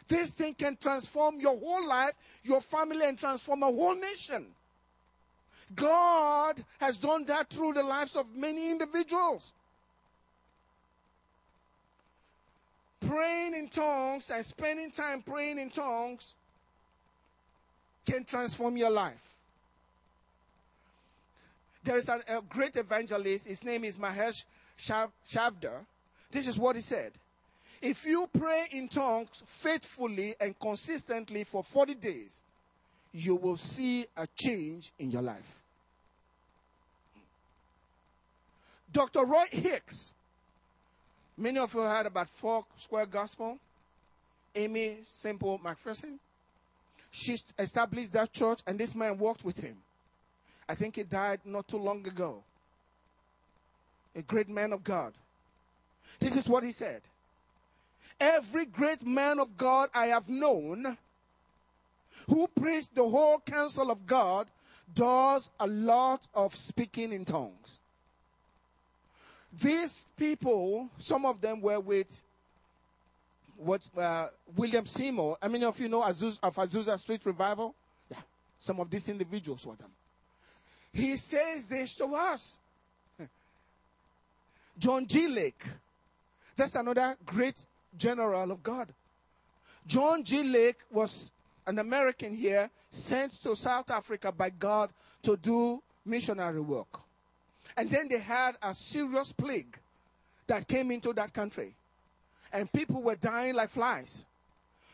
this 0.07 0.29
thing 0.29 0.53
can 0.53 0.77
transform 0.79 1.39
your 1.39 1.57
whole 1.57 1.87
life, 1.87 2.13
your 2.43 2.61
family, 2.61 3.05
and 3.05 3.17
transform 3.17 3.63
a 3.63 3.67
whole 3.67 3.95
nation. 3.95 4.45
God 5.73 6.63
has 6.79 6.97
done 6.97 7.25
that 7.25 7.49
through 7.49 7.73
the 7.73 7.83
lives 7.83 8.15
of 8.15 8.27
many 8.35 8.69
individuals. 8.69 9.51
Praying 13.07 13.55
in 13.55 13.67
tongues 13.69 14.29
and 14.29 14.45
spending 14.45 14.91
time 14.91 15.21
praying 15.21 15.57
in 15.59 15.69
tongues 15.69 16.35
can 18.05 18.23
transform 18.23 18.77
your 18.77 18.91
life. 18.91 19.29
There 21.83 21.97
is 21.97 22.09
a, 22.09 22.21
a 22.27 22.41
great 22.41 22.75
evangelist, 22.75 23.47
his 23.47 23.63
name 23.63 23.83
is 23.83 23.97
Mahesh 23.97 24.43
Chavda. 24.79 25.85
This 26.31 26.47
is 26.47 26.57
what 26.57 26.75
he 26.75 26.81
said. 26.81 27.11
If 27.85 28.03
you 28.03 28.27
pray 28.35 28.65
in 28.71 28.87
tongues 28.87 29.43
faithfully 29.45 30.33
and 30.39 30.57
consistently 30.59 31.43
for 31.43 31.61
40 31.61 31.93
days, 31.93 32.41
you 33.13 33.35
will 33.35 33.57
see 33.57 34.07
a 34.17 34.27
change 34.35 34.91
in 34.97 35.11
your 35.11 35.21
life. 35.21 35.61
Dr. 38.91 39.23
Roy 39.23 39.45
Hicks, 39.51 40.13
many 41.37 41.59
of 41.59 41.75
you 41.75 41.81
heard 41.81 42.07
about 42.07 42.27
Four 42.27 42.65
Square 42.75 43.05
Gospel. 43.05 43.59
Aimee 44.55 45.01
Semple 45.05 45.59
McPherson. 45.59 46.17
She 47.11 47.37
established 47.59 48.13
that 48.13 48.33
church, 48.33 48.61
and 48.65 48.79
this 48.79 48.95
man 48.95 49.15
worked 49.19 49.45
with 49.45 49.59
him. 49.59 49.77
I 50.67 50.73
think 50.73 50.95
he 50.95 51.03
died 51.03 51.41
not 51.45 51.67
too 51.67 51.77
long 51.77 52.07
ago. 52.07 52.41
A 54.15 54.23
great 54.23 54.49
man 54.49 54.73
of 54.73 54.83
God. 54.83 55.13
This 56.19 56.35
is 56.35 56.47
what 56.47 56.63
he 56.63 56.71
said 56.71 57.03
Every 58.19 58.65
great 58.65 59.05
man 59.05 59.39
of 59.39 59.57
God 59.57 59.89
I 59.93 60.07
have 60.07 60.29
known 60.29 60.97
who 62.27 62.47
preached 62.47 62.95
the 62.95 63.07
whole 63.07 63.39
counsel 63.39 63.91
of 63.91 64.05
God 64.05 64.47
does 64.93 65.49
a 65.59 65.67
lot 65.67 66.27
of 66.33 66.55
speaking 66.55 67.11
in 67.11 67.25
tongues. 67.25 67.79
These 69.61 70.05
people, 70.17 70.89
some 70.97 71.25
of 71.25 71.41
them 71.41 71.61
were 71.61 71.79
with 71.79 72.21
what 73.57 73.81
uh, 73.97 74.27
William 74.55 74.85
Seymour. 74.85 75.37
How 75.41 75.47
many 75.47 75.65
of 75.65 75.79
you 75.79 75.87
know 75.87 76.03
of 76.03 76.15
Azusa 76.15 76.97
Street 76.99 77.25
Revival? 77.25 77.73
Yeah, 78.09 78.17
some 78.59 78.79
of 78.79 78.89
these 78.89 79.07
individuals 79.07 79.65
were 79.65 79.75
them. 79.75 79.91
He 80.91 81.15
says 81.17 81.67
this 81.67 81.93
to 81.95 82.05
us. 82.05 82.57
John 84.77 85.05
G. 85.05 85.27
Lake, 85.27 85.63
that's 86.55 86.75
another 86.75 87.15
great 87.25 87.65
general 87.97 88.51
of 88.51 88.63
God. 88.63 88.87
John 89.87 90.23
G. 90.23 90.43
Lake 90.43 90.79
was 90.91 91.31
an 91.67 91.79
American 91.79 92.35
here 92.35 92.69
sent 92.89 93.41
to 93.43 93.55
South 93.55 93.89
Africa 93.91 94.31
by 94.31 94.49
God 94.49 94.89
to 95.23 95.37
do 95.37 95.81
missionary 96.05 96.61
work. 96.61 96.99
And 97.77 97.89
then 97.89 98.07
they 98.07 98.19
had 98.19 98.57
a 98.61 98.73
serious 98.73 99.31
plague 99.31 99.77
that 100.47 100.67
came 100.67 100.91
into 100.91 101.13
that 101.13 101.33
country. 101.33 101.73
And 102.53 102.71
people 102.71 103.01
were 103.01 103.15
dying 103.15 103.55
like 103.55 103.69
flies. 103.69 104.25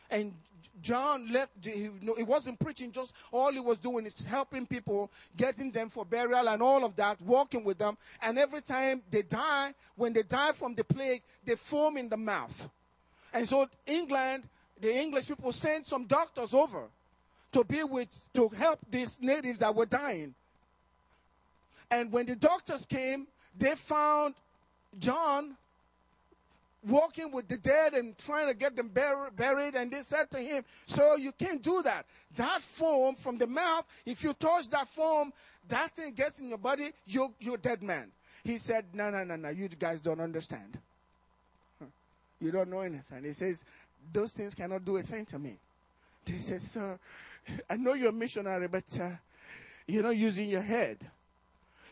And 0.10 0.34
John 0.82 1.32
left, 1.32 1.52
he, 1.64 1.90
wasn't 2.24 2.60
preaching, 2.60 2.92
just 2.92 3.14
all 3.32 3.52
he 3.52 3.60
was 3.60 3.78
doing 3.78 4.06
is 4.06 4.22
helping 4.24 4.66
people, 4.66 5.12
getting 5.38 5.70
them 5.70 5.90
for 5.90 6.06
burial 6.06 6.50
and 6.50 6.62
all 6.62 6.84
of 6.84 6.96
that, 6.96 7.22
walking 7.22 7.64
with 7.64 7.78
them. 7.78 7.98
And 8.22 8.40
every 8.40 8.62
time 8.62 9.04
they 9.12 9.22
die, 9.22 9.74
when 9.96 10.14
they 10.14 10.24
die 10.24 10.54
from 10.54 10.74
the 10.74 10.84
plague, 10.84 11.22
they 11.46 11.56
foam 11.56 11.98
in 11.98 12.10
the 12.10 12.18
mouth. 12.18 12.70
And 13.34 13.48
so 13.48 13.68
England, 13.86 14.44
the 14.80 14.94
English 14.94 15.28
people 15.28 15.52
sent 15.52 15.88
some 15.88 16.06
doctors 16.06 16.54
over 16.54 16.84
to 17.52 17.64
be 17.64 17.84
with, 17.84 18.08
to 18.34 18.50
help 18.50 18.80
these 18.90 19.18
natives 19.22 19.60
that 19.60 19.76
were 19.76 19.86
dying. 19.86 20.34
And 21.90 22.12
when 22.12 22.26
the 22.26 22.36
doctors 22.36 22.86
came, 22.86 23.28
they 23.58 23.76
found 23.76 24.36
John 24.98 25.56
walking 26.88 27.32
with 27.32 27.48
the 27.48 27.58
dead 27.58 27.94
and 27.94 28.18
trying 28.18 28.48
to 28.48 28.54
get 28.54 28.76
them 28.76 28.88
bur- 28.88 29.30
buried. 29.36 29.76
And 29.76 29.92
they 29.92 30.02
said 30.02 30.32
to 30.32 30.40
him, 30.40 30.64
So 30.86 31.16
you 31.16 31.32
can't 31.34 31.62
do 31.62 31.82
that. 31.84 32.06
That 32.38 32.62
foam 32.62 33.16
from 33.16 33.38
the 33.38 33.48
mouth, 33.48 33.86
if 34.06 34.24
you 34.24 34.34
touch 34.34 34.70
that 34.70 34.88
foam, 34.88 35.34
that 35.68 35.96
thing 35.96 36.14
gets 36.14 36.40
in 36.40 36.50
your 36.50 36.58
body, 36.58 36.92
you're, 37.06 37.32
you're 37.40 37.58
dead 37.58 37.84
man. 37.84 38.12
He 38.44 38.58
said, 38.58 38.86
No, 38.94 39.10
no, 39.10 39.24
no, 39.24 39.36
no, 39.36 39.50
you 39.50 39.68
guys 39.68 40.02
don't 40.02 40.22
understand. 40.22 40.80
You 42.42 42.52
don't 42.52 42.70
know 42.70 42.82
anything. 42.82 43.24
He 43.24 43.34
says, 43.34 43.64
Those 44.12 44.34
things 44.34 44.56
cannot 44.56 44.84
do 44.84 44.98
a 44.98 45.04
thing 45.04 45.26
to 45.28 45.40
me. 45.40 45.56
He 46.26 46.40
says, 46.40 46.64
Sir, 46.64 47.00
I 47.70 47.78
know 47.78 47.94
you're 47.94 48.10
a 48.10 48.14
missionary, 48.14 48.68
but 48.68 48.84
uh, 49.00 49.10
you're 49.88 50.04
not 50.04 50.18
using 50.18 50.50
your 50.50 50.62
head. 50.62 50.98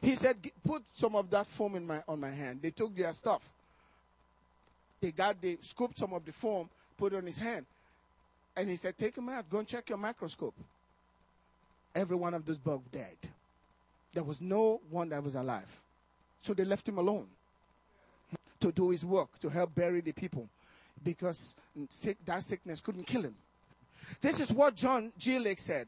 He 0.01 0.15
said, 0.15 0.37
put 0.65 0.83
some 0.93 1.15
of 1.15 1.29
that 1.31 1.47
foam 1.47 1.75
in 1.75 1.85
my, 1.85 2.01
on 2.07 2.19
my 2.19 2.29
hand. 2.29 2.59
They 2.61 2.71
took 2.71 2.95
their 2.95 3.11
stuff. 3.11 3.41
They 5.01 5.11
got, 5.11 5.41
they 5.41 5.57
scooped 5.61 5.97
some 5.97 6.13
of 6.13 6.25
the 6.25 6.31
foam, 6.31 6.69
put 6.97 7.13
it 7.13 7.17
on 7.17 7.25
his 7.25 7.37
hand. 7.37 7.65
And 8.55 8.69
he 8.69 8.75
said, 8.75 8.97
take 8.97 9.17
him 9.17 9.29
out. 9.29 9.49
Go 9.49 9.59
and 9.59 9.67
check 9.67 9.89
your 9.89 9.97
microscope. 9.97 10.55
Every 11.93 12.15
one 12.15 12.33
of 12.33 12.45
those 12.45 12.57
bugs 12.57 12.87
dead. 12.91 13.17
There 14.13 14.23
was 14.23 14.39
no 14.39 14.79
one 14.89 15.09
that 15.09 15.23
was 15.23 15.35
alive. 15.35 15.69
So 16.41 16.53
they 16.53 16.63
left 16.63 16.87
him 16.87 16.97
alone 16.97 17.27
to 18.59 18.71
do 18.71 18.89
his 18.89 19.05
work, 19.05 19.39
to 19.39 19.49
help 19.49 19.73
bury 19.75 20.01
the 20.01 20.11
people, 20.11 20.47
because 21.03 21.55
sick, 21.89 22.17
that 22.25 22.43
sickness 22.43 22.81
couldn't 22.81 23.05
kill 23.05 23.23
him. 23.23 23.35
This 24.21 24.39
is 24.39 24.51
what 24.51 24.75
John 24.75 25.11
G. 25.17 25.39
Lake 25.39 25.59
said. 25.59 25.87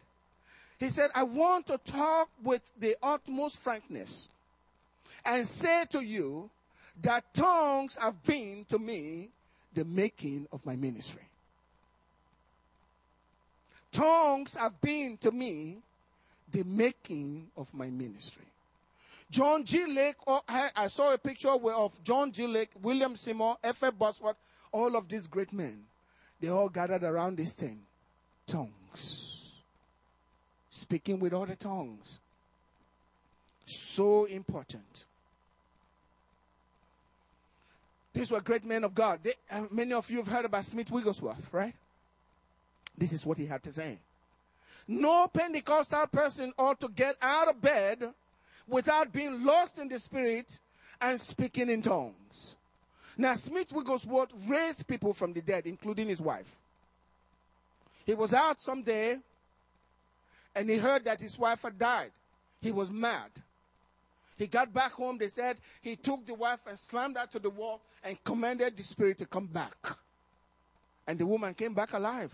He 0.79 0.89
said, 0.89 1.11
I 1.13 1.23
want 1.23 1.67
to 1.67 1.77
talk 1.77 2.29
with 2.43 2.61
the 2.79 2.97
utmost 3.03 3.59
frankness 3.59 4.29
and 5.25 5.47
say 5.47 5.85
to 5.91 6.01
you 6.01 6.49
that 7.01 7.23
tongues 7.33 7.95
have 7.95 8.23
been 8.23 8.65
to 8.69 8.79
me 8.79 9.29
the 9.73 9.85
making 9.85 10.47
of 10.51 10.65
my 10.65 10.75
ministry. 10.75 11.21
Tongues 13.91 14.55
have 14.55 14.79
been 14.81 15.17
to 15.17 15.31
me 15.31 15.77
the 16.51 16.63
making 16.63 17.47
of 17.57 17.73
my 17.73 17.87
ministry. 17.87 18.43
John 19.31 19.63
G. 19.63 19.85
Lake, 19.87 20.17
oh, 20.27 20.41
I 20.47 20.87
saw 20.87 21.13
a 21.13 21.17
picture 21.17 21.49
of 21.49 22.03
John 22.03 22.31
G. 22.31 22.45
Lake, 22.45 22.69
William 22.81 23.15
Seymour, 23.15 23.57
F.F. 23.63 23.97
Bosworth, 23.97 24.35
all 24.71 24.95
of 24.95 25.07
these 25.07 25.25
great 25.25 25.51
men. 25.51 25.83
They 26.39 26.49
all 26.49 26.69
gathered 26.69 27.03
around 27.03 27.37
this 27.37 27.53
thing. 27.53 27.79
Tongues 28.45 29.31
speaking 30.81 31.19
with 31.19 31.33
other 31.33 31.55
tongues. 31.55 32.19
So 33.65 34.25
important. 34.25 35.05
These 38.13 38.31
were 38.31 38.41
great 38.41 38.65
men 38.65 38.83
of 38.83 38.93
God. 38.93 39.19
They, 39.23 39.35
uh, 39.49 39.63
many 39.71 39.93
of 39.93 40.09
you 40.11 40.17
have 40.17 40.27
heard 40.27 40.43
about 40.45 40.65
Smith 40.65 40.91
Wigglesworth, 40.91 41.47
right? 41.53 41.73
This 42.97 43.13
is 43.13 43.25
what 43.25 43.37
he 43.37 43.45
had 43.45 43.63
to 43.63 43.71
say. 43.71 43.99
No 44.87 45.27
Pentecostal 45.27 46.07
person 46.07 46.51
ought 46.57 46.81
to 46.81 46.89
get 46.89 47.15
out 47.21 47.47
of 47.47 47.61
bed 47.61 48.09
without 48.67 49.11
being 49.11 49.43
lost 49.43 49.77
in 49.77 49.87
the 49.87 49.99
spirit 49.99 50.59
and 50.99 51.19
speaking 51.19 51.69
in 51.69 51.81
tongues. 51.81 52.55
Now, 53.17 53.35
Smith 53.35 53.71
Wigglesworth 53.71 54.31
raised 54.47 54.87
people 54.87 55.13
from 55.13 55.33
the 55.33 55.41
dead, 55.41 55.65
including 55.65 56.07
his 56.07 56.21
wife. 56.21 56.55
He 58.05 58.13
was 58.13 58.33
out 58.33 58.61
someday 58.61 59.19
and 60.55 60.69
he 60.69 60.77
heard 60.77 61.05
that 61.05 61.21
his 61.21 61.37
wife 61.37 61.61
had 61.61 61.77
died. 61.77 62.11
He 62.61 62.71
was 62.71 62.91
mad. 62.91 63.29
He 64.37 64.47
got 64.47 64.73
back 64.73 64.93
home. 64.93 65.17
They 65.17 65.27
said 65.27 65.57
he 65.81 65.95
took 65.95 66.25
the 66.25 66.33
wife 66.33 66.59
and 66.67 66.77
slammed 66.77 67.17
her 67.17 67.27
to 67.27 67.39
the 67.39 67.49
wall 67.49 67.81
and 68.03 68.21
commanded 68.23 68.75
the 68.75 68.83
spirit 68.83 69.17
to 69.19 69.25
come 69.25 69.45
back. 69.45 69.75
And 71.07 71.19
the 71.19 71.25
woman 71.25 71.53
came 71.53 71.73
back 71.73 71.93
alive. 71.93 72.33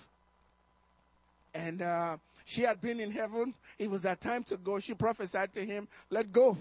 And 1.53 1.81
uh, 1.81 2.17
she 2.47 2.61
had 2.61 2.79
been 2.79 3.01
in 3.01 3.11
heaven. 3.11 3.53
It 3.77 3.91
was 3.91 4.03
that 4.03 4.21
time 4.21 4.43
to 4.45 4.55
go. 4.55 4.79
She 4.79 4.93
prophesied 4.93 5.51
to 5.53 5.65
him, 5.65 5.87
Let 6.09 6.31
go. 6.31 6.57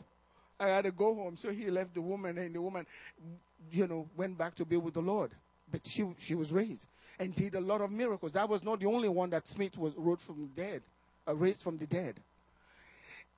I 0.59 0.69
had 0.69 0.85
to 0.85 0.91
go 0.91 1.15
home. 1.15 1.37
So 1.37 1.51
he 1.53 1.71
left 1.71 1.95
the 1.95 2.01
woman, 2.01 2.37
and 2.39 2.53
the 2.53 2.61
woman, 2.61 2.87
you 3.71 3.87
know, 3.87 4.09
went 4.17 4.37
back 4.37 4.57
to 4.57 4.65
be 4.65 4.77
with 4.77 4.95
the 4.95 5.01
Lord. 5.01 5.31
But 5.71 5.87
she, 5.87 6.05
she 6.19 6.35
was 6.35 6.51
raised 6.51 6.87
and 7.21 7.35
did 7.35 7.55
a 7.55 7.61
lot 7.61 7.81
of 7.83 7.93
miracles. 7.93 8.33
That 8.33 8.49
was 8.49 8.65
not 8.65 8.81
the 8.81 8.87
only 8.87 9.09
one 9.09 9.31
that 9.31 9.47
Smith 9.47 9.79
was 9.79 9.93
wrote 9.97 10.21
from 10.21 10.51
dead 10.57 10.83
uh, 11.29 11.35
raised 11.35 11.63
from 11.63 11.77
the 11.79 11.87
dead. 11.87 12.15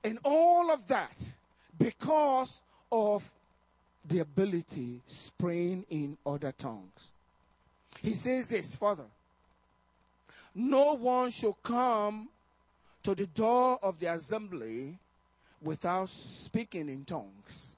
And 0.03 0.17
all 0.23 0.71
of 0.71 0.87
that 0.87 1.21
because 1.77 2.59
of 2.91 3.29
the 4.07 4.19
ability 4.19 5.01
spraying 5.05 5.85
in 5.89 6.17
other 6.25 6.51
tongues. 6.51 7.09
He 8.01 8.13
says 8.13 8.47
this 8.47 8.75
further. 8.75 9.05
No 10.55 10.93
one 10.93 11.29
shall 11.29 11.57
come 11.63 12.29
to 13.03 13.15
the 13.15 13.27
door 13.27 13.79
of 13.81 13.99
the 13.99 14.07
assembly 14.13 14.97
without 15.61 16.09
speaking 16.09 16.89
in 16.89 17.05
tongues 17.05 17.75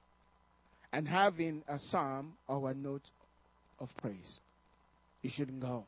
and 0.94 1.08
having 1.08 1.64
a 1.68 1.80
psalm 1.80 2.34
or 2.48 2.70
a 2.70 2.74
note 2.74 3.10
of 3.80 3.96
praise. 3.98 4.40
You 5.22 5.30
shouldn't 5.30 5.60
go. 5.60 5.86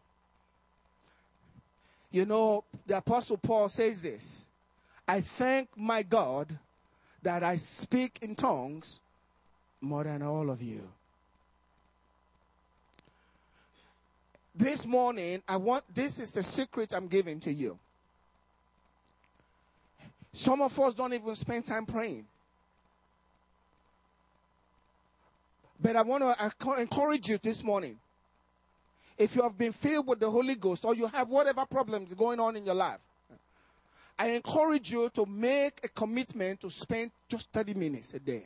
You 2.11 2.25
know, 2.25 2.63
the 2.85 2.97
Apostle 2.97 3.37
Paul 3.37 3.69
says 3.69 4.01
this 4.01 4.45
I 5.07 5.21
thank 5.21 5.69
my 5.75 6.03
God 6.03 6.57
that 7.23 7.43
I 7.43 7.57
speak 7.57 8.19
in 8.21 8.35
tongues 8.35 8.99
more 9.81 10.03
than 10.03 10.21
all 10.21 10.49
of 10.49 10.61
you. 10.61 10.87
This 14.55 14.85
morning, 14.85 15.41
I 15.47 15.57
want 15.57 15.83
this 15.93 16.19
is 16.19 16.31
the 16.31 16.43
secret 16.43 16.93
I'm 16.93 17.07
giving 17.07 17.39
to 17.41 17.51
you. 17.51 17.77
Some 20.33 20.61
of 20.61 20.77
us 20.79 20.93
don't 20.93 21.13
even 21.13 21.35
spend 21.35 21.65
time 21.65 21.85
praying. 21.85 22.25
But 25.79 25.95
I 25.95 26.01
want 26.01 26.23
to 26.23 26.73
encourage 26.73 27.29
you 27.29 27.37
this 27.37 27.63
morning. 27.63 27.99
If 29.17 29.35
you 29.35 29.43
have 29.43 29.57
been 29.57 29.71
filled 29.71 30.07
with 30.07 30.19
the 30.19 30.29
Holy 30.29 30.55
Ghost 30.55 30.85
or 30.85 30.95
you 30.95 31.05
have 31.07 31.29
whatever 31.29 31.65
problems 31.65 32.13
going 32.13 32.39
on 32.39 32.55
in 32.55 32.65
your 32.65 32.73
life, 32.73 32.99
I 34.17 34.29
encourage 34.29 34.91
you 34.91 35.09
to 35.13 35.25
make 35.25 35.79
a 35.83 35.87
commitment 35.87 36.61
to 36.61 36.69
spend 36.69 37.11
just 37.27 37.49
30 37.51 37.73
minutes 37.75 38.13
a 38.13 38.19
day. 38.19 38.45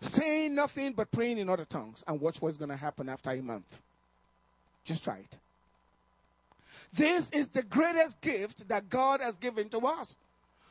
Saying 0.00 0.54
nothing 0.54 0.92
but 0.92 1.10
praying 1.10 1.38
in 1.38 1.48
other 1.48 1.64
tongues 1.64 2.04
and 2.06 2.20
watch 2.20 2.40
what's 2.42 2.56
going 2.56 2.70
to 2.70 2.76
happen 2.76 3.08
after 3.08 3.30
a 3.30 3.40
month. 3.40 3.80
Just 4.84 5.04
try 5.04 5.18
it. 5.18 5.38
This 6.92 7.30
is 7.30 7.48
the 7.48 7.62
greatest 7.62 8.20
gift 8.20 8.68
that 8.68 8.88
God 8.88 9.20
has 9.20 9.36
given 9.36 9.68
to 9.70 9.78
us 9.86 10.16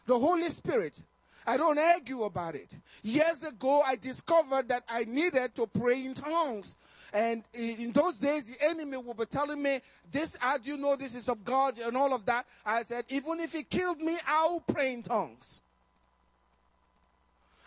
the 0.06 0.18
Holy 0.18 0.50
Spirit. 0.50 1.02
I 1.46 1.58
don't 1.58 1.80
argue 1.80 2.24
about 2.24 2.56
it. 2.56 2.72
Years 3.02 3.44
ago, 3.44 3.82
I 3.82 3.96
discovered 3.96 4.68
that 4.68 4.84
I 4.88 5.06
needed 5.06 5.56
to 5.56 5.66
pray 5.66 6.06
in 6.06 6.14
tongues. 6.14 6.76
And 7.14 7.44
in 7.54 7.92
those 7.92 8.16
days, 8.16 8.44
the 8.44 8.64
enemy 8.64 8.98
would 8.98 9.18
be 9.18 9.26
telling 9.26 9.62
me, 9.62 9.82
This, 10.12 10.36
how 10.40 10.58
do 10.58 10.70
you 10.70 10.78
know 10.78 10.96
this 10.96 11.16
is 11.16 11.28
of 11.28 11.44
God 11.44 11.78
and 11.80 11.98
all 11.98 12.14
of 12.14 12.26
that? 12.26 12.46
I 12.66 12.84
said, 12.84 13.06
Even 13.10 13.40
if 13.40 13.54
he 13.54 13.64
killed 13.64 14.00
me, 14.00 14.18
I'll 14.28 14.62
pray 14.62 14.94
in 14.94 15.04
tongues. 15.04 15.62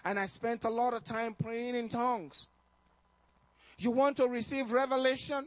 And 0.04 0.18
I 0.18 0.26
spent 0.26 0.64
a 0.64 0.70
lot 0.70 0.94
of 0.94 1.04
time 1.04 1.34
praying 1.34 1.74
in 1.74 1.88
tongues. 1.88 2.46
You 3.78 3.90
want 3.90 4.16
to 4.18 4.28
receive 4.28 4.72
revelation? 4.72 5.46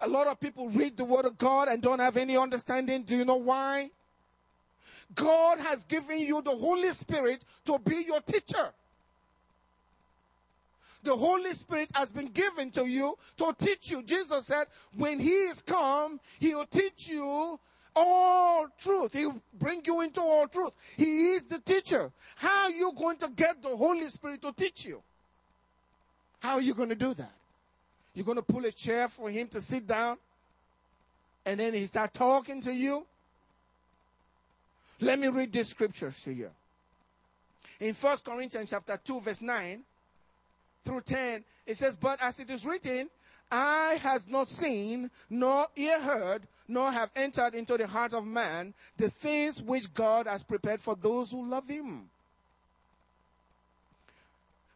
A 0.00 0.08
lot 0.08 0.26
of 0.26 0.38
people 0.38 0.68
read 0.70 0.96
the 0.96 1.04
Word 1.04 1.24
of 1.24 1.36
God 1.38 1.68
and 1.68 1.82
don't 1.82 1.98
have 1.98 2.16
any 2.16 2.36
understanding. 2.36 3.02
Do 3.02 3.16
you 3.16 3.24
know 3.24 3.36
why? 3.36 3.90
God 5.14 5.58
has 5.58 5.84
given 5.84 6.20
you 6.20 6.42
the 6.42 6.54
Holy 6.54 6.90
Spirit 6.90 7.42
to 7.64 7.78
be 7.78 8.04
your 8.06 8.20
teacher. 8.20 8.72
The 11.02 11.16
Holy 11.16 11.52
Spirit 11.52 11.90
has 11.94 12.10
been 12.10 12.26
given 12.26 12.70
to 12.72 12.86
you 12.86 13.16
to 13.38 13.54
teach 13.58 13.90
you. 13.90 14.02
Jesus 14.02 14.46
said, 14.46 14.66
when 14.96 15.18
He 15.18 15.30
is 15.30 15.62
come, 15.62 16.20
He 16.38 16.54
will 16.54 16.66
teach 16.66 17.08
you 17.08 17.58
all 17.96 18.66
truth. 18.78 19.12
He 19.12 19.26
will 19.26 19.42
bring 19.58 19.80
you 19.84 20.00
into 20.02 20.20
all 20.20 20.46
truth. 20.46 20.72
He 20.96 21.30
is 21.30 21.44
the 21.44 21.58
teacher. 21.58 22.12
How 22.36 22.64
are 22.64 22.70
you 22.70 22.92
going 22.96 23.16
to 23.18 23.28
get 23.28 23.62
the 23.62 23.74
Holy 23.74 24.08
Spirit 24.08 24.42
to 24.42 24.52
teach 24.52 24.84
you? 24.84 25.02
How 26.40 26.54
are 26.54 26.60
you 26.60 26.74
going 26.74 26.90
to 26.90 26.94
do 26.94 27.14
that? 27.14 27.32
You're 28.18 28.24
going 28.24 28.34
to 28.34 28.42
pull 28.42 28.64
a 28.64 28.72
chair 28.72 29.06
for 29.06 29.30
Him 29.30 29.46
to 29.46 29.60
sit 29.60 29.86
down 29.86 30.16
and 31.46 31.60
then 31.60 31.72
He 31.72 31.86
start 31.86 32.12
talking 32.12 32.60
to 32.62 32.74
you? 32.74 33.06
Let 35.00 35.20
me 35.20 35.28
read 35.28 35.52
these 35.52 35.68
scriptures 35.68 36.20
to 36.22 36.32
you. 36.32 36.50
In 37.78 37.94
1 37.94 38.16
Corinthians 38.24 38.70
chapter 38.70 38.98
2, 39.04 39.20
verse 39.20 39.40
9 39.40 39.84
through 40.84 41.02
10, 41.02 41.44
it 41.64 41.76
says, 41.76 41.94
But 41.94 42.20
as 42.20 42.40
it 42.40 42.50
is 42.50 42.66
written, 42.66 43.08
eye 43.52 44.00
has 44.02 44.26
not 44.26 44.48
seen, 44.48 45.12
nor 45.30 45.68
ear 45.76 46.00
heard, 46.00 46.42
nor 46.66 46.90
have 46.90 47.10
entered 47.14 47.54
into 47.54 47.76
the 47.76 47.86
heart 47.86 48.14
of 48.14 48.26
man 48.26 48.74
the 48.96 49.10
things 49.10 49.62
which 49.62 49.94
God 49.94 50.26
has 50.26 50.42
prepared 50.42 50.80
for 50.80 50.96
those 50.96 51.30
who 51.30 51.48
love 51.48 51.68
him. 51.68 52.10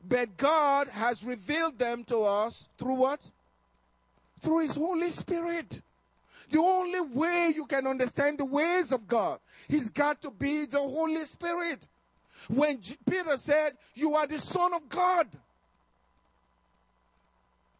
But 0.06 0.36
God 0.36 0.88
has 0.88 1.22
revealed 1.22 1.78
them 1.78 2.04
to 2.04 2.24
us 2.24 2.68
through 2.76 2.94
what? 2.94 3.20
Through 4.40 4.60
his 4.60 4.74
Holy 4.74 5.10
Spirit. 5.10 5.80
The 6.50 6.58
only 6.58 7.00
way 7.00 7.52
you 7.54 7.64
can 7.64 7.86
understand 7.86 8.38
the 8.38 8.44
ways 8.44 8.92
of 8.92 9.08
God, 9.08 9.38
He's 9.68 9.88
got 9.88 10.20
to 10.22 10.30
be 10.30 10.66
the 10.66 10.80
Holy 10.80 11.24
Spirit. 11.24 11.88
When 12.48 12.80
J- 12.80 12.96
Peter 13.08 13.36
said, 13.38 13.72
You 13.94 14.14
are 14.14 14.26
the 14.26 14.38
Son 14.38 14.74
of 14.74 14.86
God. 14.88 15.28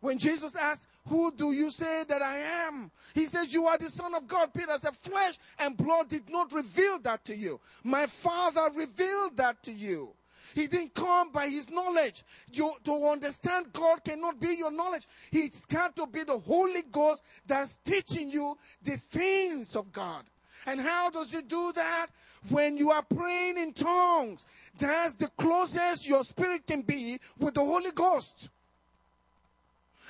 When 0.00 0.18
Jesus 0.18 0.56
asked, 0.56 0.86
Who 1.08 1.32
do 1.32 1.52
you 1.52 1.70
say 1.70 2.04
that 2.08 2.22
I 2.22 2.38
am? 2.38 2.90
He 3.14 3.26
says, 3.26 3.52
You 3.52 3.66
are 3.66 3.76
the 3.76 3.90
Son 3.90 4.14
of 4.14 4.26
God. 4.26 4.54
Peter 4.54 4.76
said, 4.78 4.96
Flesh 4.96 5.38
and 5.58 5.76
blood 5.76 6.08
did 6.08 6.30
not 6.30 6.52
reveal 6.52 6.98
that 7.00 7.24
to 7.26 7.36
you. 7.36 7.60
My 7.84 8.06
Father 8.06 8.70
revealed 8.74 9.36
that 9.36 9.62
to 9.64 9.72
you. 9.72 10.10
He 10.54 10.66
didn't 10.66 10.94
come 10.94 11.30
by 11.30 11.48
his 11.48 11.70
knowledge. 11.70 12.24
You, 12.52 12.74
to 12.84 13.08
understand 13.08 13.72
God 13.72 14.04
cannot 14.04 14.40
be 14.40 14.54
your 14.54 14.70
knowledge. 14.70 15.06
It's 15.30 15.64
got 15.64 15.96
to 15.96 16.06
be 16.06 16.24
the 16.24 16.38
Holy 16.38 16.82
Ghost 16.82 17.22
that's 17.46 17.78
teaching 17.84 18.30
you 18.30 18.56
the 18.82 18.96
things 18.96 19.74
of 19.76 19.92
God. 19.92 20.24
And 20.66 20.80
how 20.80 21.10
does 21.10 21.30
he 21.30 21.42
do 21.42 21.72
that? 21.74 22.06
When 22.48 22.76
you 22.76 22.90
are 22.90 23.02
praying 23.02 23.56
in 23.58 23.72
tongues, 23.72 24.44
that's 24.78 25.14
the 25.14 25.28
closest 25.36 26.06
your 26.06 26.24
spirit 26.24 26.66
can 26.66 26.82
be 26.82 27.20
with 27.38 27.54
the 27.54 27.64
Holy 27.64 27.92
Ghost. 27.92 28.48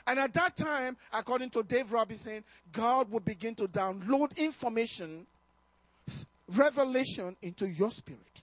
And 0.07 0.19
at 0.19 0.33
that 0.35 0.57
time, 0.57 0.97
according 1.13 1.51
to 1.51 1.63
Dave 1.63 1.93
Roberson, 1.93 2.43
God 2.73 3.11
will 3.11 3.21
begin 3.21 3.55
to 3.57 3.69
download 3.69 4.37
information, 4.37 5.27
revelation 6.49 7.37
into 7.43 7.69
your 7.69 7.91
spirit 7.91 8.42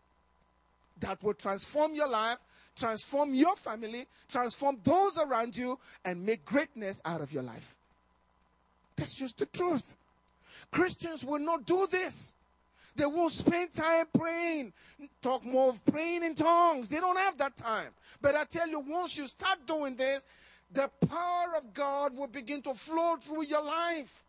that 1.00 1.24
will 1.24 1.34
transform 1.34 1.96
your 1.96 2.08
life, 2.08 2.38
transform 2.76 3.34
your 3.34 3.56
family, 3.56 4.08
transform 4.28 4.80
those 4.84 5.18
around 5.18 5.56
you, 5.56 5.80
and 6.06 6.26
make 6.26 6.46
greatness 6.46 7.02
out 7.06 7.22
of 7.22 7.32
your 7.34 7.44
life. 7.44 7.76
That's 8.96 9.14
just 9.14 9.38
the 9.38 9.46
truth. 9.46 9.96
Christians 10.72 11.24
will 11.24 11.40
not 11.40 11.66
do 11.66 11.88
this. 11.90 12.34
They 12.96 13.06
won't 13.06 13.34
spend 13.34 13.74
time 13.74 14.08
praying, 14.14 14.74
talk 15.22 15.46
more 15.46 15.70
of 15.70 15.86
praying 15.86 16.24
in 16.24 16.36
tongues. 16.36 16.90
They 16.90 17.00
don't 17.00 17.18
have 17.18 17.38
that 17.38 17.56
time. 17.56 17.92
But 18.22 18.36
I 18.36 18.44
tell 18.44 18.68
you, 18.68 18.80
once 18.80 19.16
you 19.16 19.26
start 19.28 19.60
doing 19.66 19.96
this, 19.96 20.26
the 20.72 20.90
power 21.08 21.56
of 21.58 21.74
God 21.74 22.16
will 22.16 22.28
begin 22.28 22.62
to 22.64 22.74
flow 22.74 23.16
through 23.16 23.46
your 23.46 23.64
life. 23.64 24.24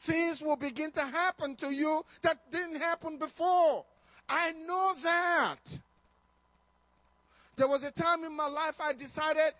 Things 0.00 0.40
will 0.40 0.56
begin 0.56 0.90
to 0.92 1.02
happen 1.02 1.54
to 1.56 1.70
you 1.70 2.04
that 2.22 2.50
didn't 2.50 2.76
happen 2.76 3.18
before. 3.18 3.84
I 4.32 4.52
know 4.66 4.94
that. 5.02 5.78
There 7.56 7.68
was 7.68 7.84
a 7.84 7.90
time 7.90 8.24
in 8.24 8.34
my 8.34 8.46
life 8.48 8.80
I 8.80 8.94
decided 8.94 9.52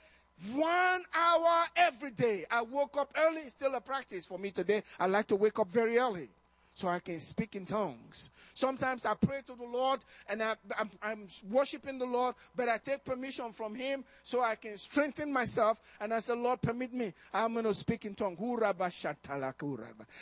one 0.54 1.02
hour 1.14 1.64
every 1.76 2.10
day. 2.10 2.46
I 2.50 2.62
woke 2.62 2.96
up 2.96 3.12
early, 3.18 3.48
still 3.50 3.74
a 3.74 3.82
practice 3.82 4.24
for 4.24 4.38
me 4.38 4.50
today. 4.50 4.82
I 4.98 5.06
like 5.06 5.26
to 5.26 5.36
wake 5.36 5.58
up 5.58 5.68
very 5.68 5.98
early 5.98 6.30
so 6.74 6.88
I 6.88 7.00
can 7.00 7.20
speak 7.20 7.54
in 7.54 7.66
tongues. 7.66 8.30
Sometimes 8.54 9.04
I 9.04 9.12
pray 9.12 9.42
to 9.46 9.54
the 9.54 9.62
Lord 9.64 10.00
and 10.26 10.42
I, 10.42 10.56
am 11.02 11.28
worshiping 11.50 11.98
the 11.98 12.06
Lord, 12.06 12.34
but 12.56 12.70
I 12.70 12.78
take 12.78 13.04
permission 13.04 13.52
from 13.52 13.74
Him 13.74 14.04
so 14.22 14.42
I 14.42 14.54
can 14.54 14.78
strengthen 14.78 15.30
myself. 15.30 15.82
And 16.00 16.14
I 16.14 16.20
say, 16.20 16.34
Lord, 16.34 16.62
permit 16.62 16.94
me. 16.94 17.12
I'm 17.34 17.52
going 17.52 17.66
to 17.66 17.74
speak 17.74 18.06
in 18.06 18.14
tongues. 18.14 18.38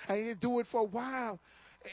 I 0.08 0.34
do 0.40 0.58
it 0.58 0.66
for 0.66 0.80
a 0.80 0.84
while 0.84 1.38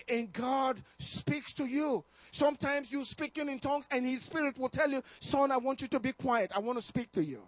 and 0.10 0.32
God 0.34 0.82
speaks 1.00 1.54
to 1.54 1.66
you. 1.66 2.04
Sometimes 2.32 2.92
you're 2.92 3.06
speaking 3.06 3.50
in 3.50 3.60
tongues 3.60 3.88
and 3.92 4.06
his 4.06 4.24
spirit 4.24 4.58
will 4.58 4.70
tell 4.70 4.90
you, 4.90 5.02
son, 5.20 5.52
I 5.52 5.58
want 5.58 5.82
you 5.82 5.88
to 5.90 6.00
be 6.00 6.12
quiet. 6.12 6.52
I 6.56 6.60
want 6.60 6.80
to 6.80 6.86
speak 6.86 7.12
to 7.14 7.24
you. 7.24 7.42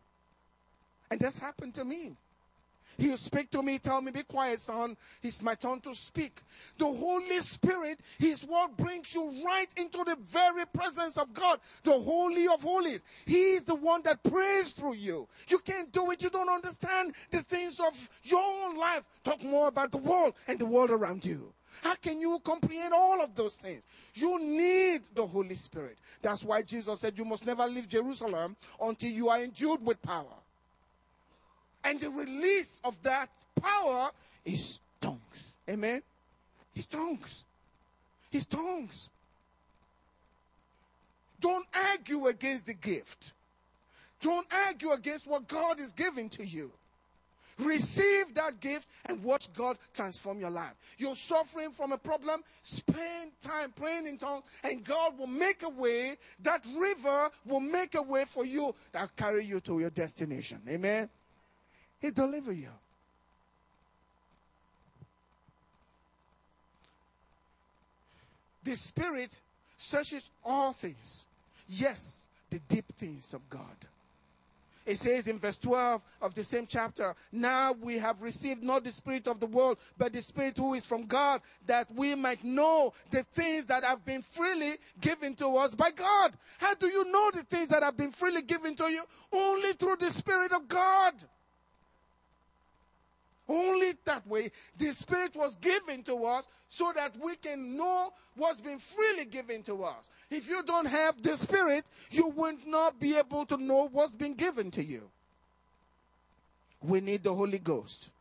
And 1.12 1.20
that's 1.20 1.38
happened 1.38 1.76
to 1.76 1.86
me. 1.86 2.16
He'll 3.00 3.18
speak 3.18 3.50
to 3.52 3.64
me, 3.64 3.80
tell 3.80 4.02
me, 4.02 4.12
be 4.12 4.24
quiet, 4.24 4.60
son. 4.60 4.98
It's 5.24 5.42
my 5.42 5.56
turn 5.56 5.80
to 5.82 5.96
speak. 5.96 6.42
The 6.78 6.86
Holy 6.86 7.40
Spirit, 7.40 8.02
His 8.18 8.44
word 8.44 8.76
brings 8.76 9.16
you 9.16 9.42
right 9.46 9.70
into 9.78 10.04
the 10.04 10.18
very 10.28 10.66
presence 10.66 11.18
of 11.18 11.34
God, 11.34 11.62
the 11.84 11.98
Holy 11.98 12.48
of 12.50 12.62
Holies. 12.62 13.06
He 13.26 13.54
is 13.54 13.64
the 13.64 13.76
one 13.76 14.02
that 14.04 14.22
prays 14.24 14.72
through 14.72 14.96
you. 14.96 15.30
You 15.48 15.60
can't 15.60 15.92
do 15.94 16.12
it. 16.12 16.22
You 16.22 16.30
don't 16.30 16.50
understand 16.50 17.14
the 17.32 17.42
things 17.42 17.80
of 17.80 18.10
your 18.24 18.42
own 18.42 18.78
life. 18.78 19.04
Talk 19.24 19.42
more 19.44 19.70
about 19.70 19.92
the 19.92 19.98
world 19.98 20.34
and 20.48 20.60
the 20.60 20.66
world 20.66 20.92
around 20.92 21.24
you. 21.24 21.54
How 21.82 21.96
can 21.96 22.20
you 22.20 22.40
comprehend 22.44 22.94
all 22.94 23.22
of 23.24 23.36
those 23.36 23.56
things? 23.56 23.84
You 24.14 24.40
need 24.40 25.02
the 25.14 25.26
Holy 25.26 25.56
Spirit. 25.56 25.98
That's 26.22 26.44
why 26.44 26.62
Jesus 26.62 27.00
said 27.00 27.18
you 27.18 27.26
must 27.26 27.46
never 27.46 27.66
leave 27.66 27.88
Jerusalem 27.88 28.56
until 28.82 29.10
you 29.10 29.30
are 29.30 29.42
endued 29.42 29.86
with 29.86 30.02
power. 30.02 30.26
And 31.84 32.00
the 32.00 32.10
release 32.10 32.80
of 32.84 33.02
that 33.04 33.30
power 33.62 34.12
is 34.44 34.80
tongues. 35.00 35.54
Amen? 35.70 36.02
His 36.74 36.86
tongues. 36.86 37.44
His 38.30 38.46
tongues. 38.46 39.10
Don't 41.40 41.66
argue 41.74 42.28
against 42.28 42.66
the 42.66 42.74
gift. 42.74 43.32
Don't 44.22 44.46
argue 44.52 44.92
against 44.92 45.26
what 45.26 45.48
God 45.48 45.80
is 45.80 45.94
giving 45.94 46.30
to 46.30 46.46
you. 46.46 46.72
Receive 47.60 48.34
that 48.36 48.60
gift 48.62 48.88
and 49.06 49.22
watch 49.24 49.52
God 49.54 49.78
transform 49.94 50.40
your 50.40 50.50
life. 50.50 50.74
You're 50.98 51.16
suffering 51.16 51.72
from 51.72 51.92
a 51.92 51.98
problem, 51.98 52.42
spend 52.64 53.32
time 53.42 53.74
praying 53.76 54.08
in 54.08 54.18
tongues, 54.18 54.44
and 54.64 54.84
God 54.84 55.18
will 55.18 55.28
make 55.28 55.64
a 55.64 55.70
way. 55.70 56.18
That 56.42 56.66
river 56.78 57.30
will 57.46 57.60
make 57.60 57.96
a 57.96 58.02
way 58.02 58.24
for 58.26 58.46
you 58.46 58.74
that 58.94 59.16
carry 59.16 59.46
you 59.46 59.60
to 59.62 59.80
your 59.80 59.90
destination. 59.90 60.62
Amen. 60.70 61.10
He 62.00 62.12
deliver 62.12 62.54
you. 62.54 62.70
The 68.64 68.76
Spirit 68.76 69.42
searches 69.78 70.30
all 70.46 70.74
things. 70.74 71.26
Yes, 71.68 72.18
the 72.50 72.60
deep 72.70 72.86
things 72.96 73.34
of 73.34 73.50
God. 73.50 73.76
It 74.90 74.98
says 74.98 75.28
in 75.28 75.38
verse 75.38 75.58
12 75.58 76.02
of 76.20 76.34
the 76.34 76.44
same 76.44 76.66
chapter, 76.66 77.14
Now 77.32 77.74
we 77.74 78.00
have 78.00 78.24
received 78.24 78.64
not 78.64 78.84
the 78.84 78.92
Spirit 78.92 79.28
of 79.28 79.40
the 79.40 79.46
world, 79.46 79.78
but 80.00 80.14
the 80.14 80.22
Spirit 80.24 80.58
who 80.58 80.74
is 80.74 80.84
from 80.84 81.06
God, 81.06 81.42
that 81.68 81.94
we 81.94 82.16
might 82.16 82.44
know 82.44 82.94
the 83.12 83.22
things 83.22 83.66
that 83.66 83.84
have 83.84 84.04
been 84.04 84.24
freely 84.24 84.78
given 85.00 85.36
to 85.36 85.58
us 85.58 85.76
by 85.76 85.92
God. 85.92 86.34
How 86.58 86.74
do 86.74 86.88
you 86.88 87.06
know 87.12 87.30
the 87.32 87.44
things 87.44 87.68
that 87.68 87.84
have 87.84 87.98
been 87.98 88.12
freely 88.12 88.42
given 88.42 88.76
to 88.78 88.86
you? 88.86 89.04
Only 89.32 89.74
through 89.74 89.98
the 89.98 90.10
Spirit 90.10 90.54
of 90.54 90.68
God. 90.68 91.14
Only 93.50 93.94
that 94.06 94.26
way 94.28 94.52
the 94.78 94.94
Spirit 94.94 95.36
was 95.36 95.56
given 95.56 96.04
to 96.04 96.24
us 96.24 96.46
so 96.70 96.92
that 96.96 97.18
we 97.20 97.36
can 97.36 97.76
know 97.76 98.14
what's 98.36 98.62
been 98.62 98.78
freely 98.78 99.26
given 99.26 99.64
to 99.64 99.84
us. 99.84 100.08
If 100.30 100.48
you 100.48 100.62
don't 100.62 100.86
have 100.86 101.22
the 101.22 101.36
Spirit, 101.36 101.86
you 102.12 102.28
will 102.28 102.54
not 102.68 103.00
be 103.00 103.18
able 103.18 103.48
to 103.48 103.58
know 103.58 103.90
what's 103.92 104.14
been 104.14 104.36
given 104.36 104.70
to 104.72 104.84
you. 104.84 105.10
We 106.82 107.02
need 107.02 107.24
the 107.24 107.34
Holy 107.34 107.58
Ghost. 107.58 108.12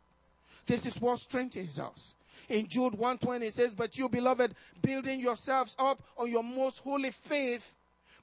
This 0.67 0.87
is 0.87 0.99
what 0.99 1.19
strengthens 1.19 1.79
us. 1.79 2.15
In 2.49 2.67
Jude 2.67 2.95
120 2.95 3.47
it 3.47 3.55
says, 3.55 3.75
But 3.75 3.99
you, 3.99 4.09
beloved, 4.09 4.55
building 4.81 5.21
yourselves 5.21 5.77
up 5.79 6.03
on 6.17 6.31
your 6.31 6.43
most 6.43 6.79
holy 6.79 7.11
faith, 7.11 7.75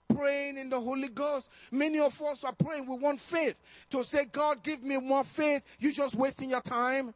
praying 0.08 0.58
in 0.58 0.70
the 0.70 0.80
Holy 0.80 1.08
Ghost. 1.08 1.50
Many 1.72 2.00
of 2.00 2.20
us 2.22 2.44
are 2.44 2.54
praying. 2.54 2.88
We 2.88 2.98
want 2.98 3.20
faith. 3.20 3.56
To 3.91 4.04
say, 4.04 4.26
God, 4.26 4.63
give 4.63 4.84
me 4.84 4.98
more 4.98 5.24
faith. 5.24 5.63
You're 5.80 5.91
just 5.91 6.15
wasting 6.15 6.50
your 6.50 6.62
time. 6.62 7.13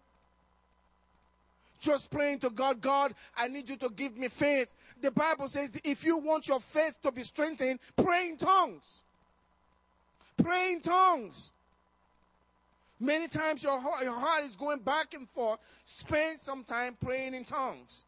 Just 1.79 2.11
praying 2.11 2.39
to 2.39 2.49
God, 2.49 2.81
God, 2.81 3.13
I 3.37 3.47
need 3.47 3.69
you 3.69 3.77
to 3.77 3.89
give 3.89 4.17
me 4.17 4.27
faith. 4.27 4.73
The 5.01 5.11
Bible 5.11 5.47
says 5.47 5.71
if 5.83 6.03
you 6.03 6.17
want 6.17 6.47
your 6.47 6.59
faith 6.59 6.95
to 7.03 7.11
be 7.11 7.23
strengthened, 7.23 7.79
pray 7.95 8.29
in 8.29 8.37
tongues. 8.37 9.01
Pray 10.37 10.73
in 10.73 10.81
tongues. 10.81 11.51
Many 12.99 13.29
times 13.29 13.63
your 13.63 13.79
heart, 13.79 14.03
your 14.03 14.13
heart 14.13 14.43
is 14.43 14.57
going 14.57 14.79
back 14.79 15.13
and 15.13 15.29
forth. 15.29 15.59
Spend 15.85 16.39
some 16.39 16.65
time 16.65 16.97
praying 17.01 17.33
in 17.33 17.45
tongues. 17.45 18.03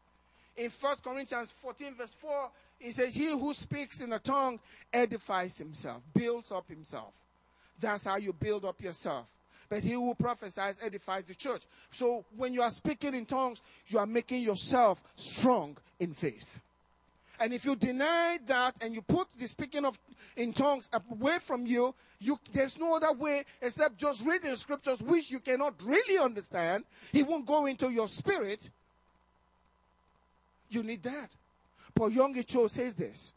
In 0.54 0.70
1 0.70 0.96
Corinthians 1.02 1.50
14, 1.62 1.94
verse 1.94 2.14
4, 2.20 2.50
he 2.82 2.90
says, 2.90 3.14
He 3.14 3.30
who 3.30 3.54
speaks 3.54 4.00
in 4.00 4.12
a 4.12 4.18
tongue 4.18 4.58
edifies 4.92 5.56
himself, 5.56 6.02
builds 6.12 6.50
up 6.50 6.68
himself. 6.68 7.12
That's 7.80 8.04
how 8.04 8.16
you 8.16 8.32
build 8.32 8.64
up 8.64 8.80
yourself. 8.80 9.26
But 9.68 9.82
he 9.82 9.92
who 9.92 10.14
prophesies 10.14 10.80
edifies 10.82 11.24
the 11.24 11.34
church. 11.34 11.62
So 11.90 12.24
when 12.36 12.52
you 12.52 12.60
are 12.60 12.70
speaking 12.70 13.14
in 13.14 13.24
tongues, 13.24 13.62
you 13.86 13.98
are 13.98 14.06
making 14.06 14.42
yourself 14.42 15.02
strong 15.16 15.78
in 15.98 16.12
faith. 16.12 16.60
And 17.40 17.54
if 17.54 17.64
you 17.64 17.74
deny 17.74 18.38
that 18.46 18.76
and 18.82 18.94
you 18.94 19.00
put 19.00 19.28
the 19.38 19.48
speaking 19.48 19.84
of 19.84 19.98
in 20.36 20.52
tongues 20.52 20.90
away 21.10 21.38
from 21.40 21.66
you, 21.66 21.94
you 22.20 22.38
there's 22.52 22.78
no 22.78 22.96
other 22.96 23.12
way 23.12 23.44
except 23.60 23.96
just 23.96 24.24
reading 24.26 24.54
scriptures 24.56 25.00
which 25.00 25.30
you 25.30 25.40
cannot 25.40 25.74
really 25.82 26.18
understand. 26.18 26.84
He 27.10 27.22
won't 27.22 27.46
go 27.46 27.66
into 27.66 27.90
your 27.90 28.08
spirit. 28.08 28.68
You 30.68 30.82
need 30.82 31.02
that. 31.04 31.30
Paul 31.94 32.10
Yonggi 32.10 32.46
Cho 32.46 32.66
says 32.66 32.94
this. 32.94 33.32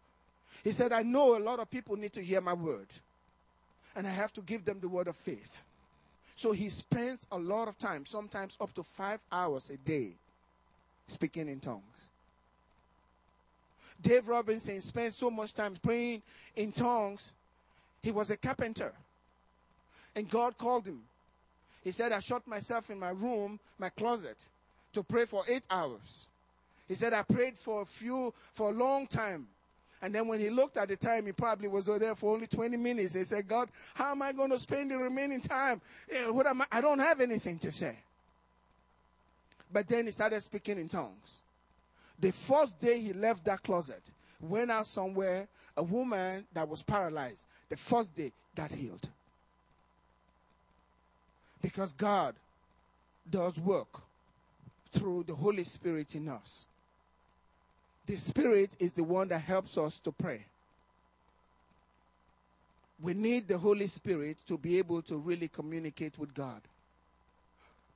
He 0.63 0.71
said, 0.71 0.91
I 0.91 1.03
know 1.03 1.37
a 1.37 1.39
lot 1.39 1.59
of 1.59 1.69
people 1.69 1.95
need 1.95 2.13
to 2.13 2.23
hear 2.23 2.41
my 2.41 2.53
word. 2.53 2.87
And 3.95 4.07
I 4.07 4.09
have 4.09 4.33
to 4.33 4.41
give 4.41 4.65
them 4.65 4.79
the 4.79 4.89
word 4.89 5.07
of 5.07 5.15
faith. 5.15 5.63
So 6.35 6.51
he 6.51 6.69
spends 6.69 7.25
a 7.31 7.37
lot 7.37 7.67
of 7.67 7.77
time, 7.77 8.05
sometimes 8.05 8.57
up 8.59 8.73
to 8.75 8.83
five 8.83 9.19
hours 9.31 9.69
a 9.69 9.77
day, 9.77 10.11
speaking 11.07 11.47
in 11.47 11.59
tongues. 11.59 12.09
Dave 14.01 14.27
Roberson 14.27 14.81
spent 14.81 15.13
so 15.13 15.29
much 15.29 15.53
time 15.53 15.75
praying 15.81 16.21
in 16.55 16.71
tongues. 16.71 17.31
He 18.01 18.11
was 18.11 18.31
a 18.31 18.37
carpenter. 18.37 18.91
And 20.15 20.29
God 20.29 20.57
called 20.57 20.85
him. 20.85 21.01
He 21.83 21.91
said, 21.91 22.11
I 22.11 22.19
shut 22.19 22.45
myself 22.47 22.89
in 22.89 22.99
my 22.99 23.09
room, 23.09 23.59
my 23.79 23.89
closet, 23.89 24.37
to 24.93 25.03
pray 25.03 25.25
for 25.25 25.43
eight 25.47 25.65
hours. 25.69 26.27
He 26.87 26.95
said, 26.95 27.13
I 27.13 27.23
prayed 27.23 27.57
for 27.57 27.81
a 27.81 27.85
few, 27.85 28.33
for 28.53 28.69
a 28.69 28.73
long 28.73 29.07
time. 29.07 29.47
And 30.01 30.13
then 30.13 30.27
when 30.27 30.39
he 30.39 30.49
looked 30.49 30.77
at 30.77 30.87
the 30.87 30.95
time, 30.95 31.25
he 31.25 31.31
probably 31.31 31.67
was 31.67 31.85
there 31.85 32.13
for 32.13 32.33
only 32.33 32.47
20 32.47 32.77
minutes. 32.77 33.13
He 33.13 33.23
said, 33.23 33.47
God, 33.47 33.69
how 33.93 34.11
am 34.11 34.21
I 34.21 34.33
going 34.33 34.51
to 34.51 34.59
spend 34.59 34.91
the 34.91 34.97
remaining 34.97 35.41
time? 35.41 35.81
Eh, 36.11 36.27
what 36.29 36.45
am 36.45 36.61
I? 36.61 36.65
I 36.71 36.81
don't 36.81 36.99
have 36.99 37.21
anything 37.21 37.57
to 37.59 37.71
say. 37.71 37.95
But 39.71 39.87
then 39.87 40.05
he 40.05 40.11
started 40.11 40.41
speaking 40.43 40.77
in 40.77 40.87
tongues. 40.87 41.41
The 42.19 42.31
first 42.31 42.79
day 42.79 42.99
he 42.99 43.13
left 43.13 43.43
that 43.45 43.63
closet, 43.63 44.01
went 44.39 44.69
out 44.69 44.85
somewhere, 44.85 45.47
a 45.75 45.83
woman 45.83 46.45
that 46.53 46.67
was 46.67 46.81
paralyzed, 46.81 47.45
the 47.69 47.75
first 47.75 48.13
day 48.15 48.31
got 48.55 48.71
healed. 48.71 49.09
Because 51.61 51.91
God 51.93 52.35
does 53.29 53.57
work 53.59 54.01
through 54.91 55.25
the 55.27 55.35
Holy 55.35 55.63
Spirit 55.63 56.15
in 56.15 56.29
us. 56.29 56.65
The 58.05 58.17
Spirit 58.17 58.75
is 58.79 58.93
the 58.93 59.03
one 59.03 59.27
that 59.29 59.39
helps 59.39 59.77
us 59.77 59.97
to 59.99 60.11
pray. 60.11 60.45
We 63.01 63.13
need 63.13 63.47
the 63.47 63.57
Holy 63.57 63.87
Spirit 63.87 64.37
to 64.47 64.57
be 64.57 64.77
able 64.77 65.01
to 65.03 65.17
really 65.17 65.47
communicate 65.47 66.17
with 66.17 66.33
God. 66.33 66.61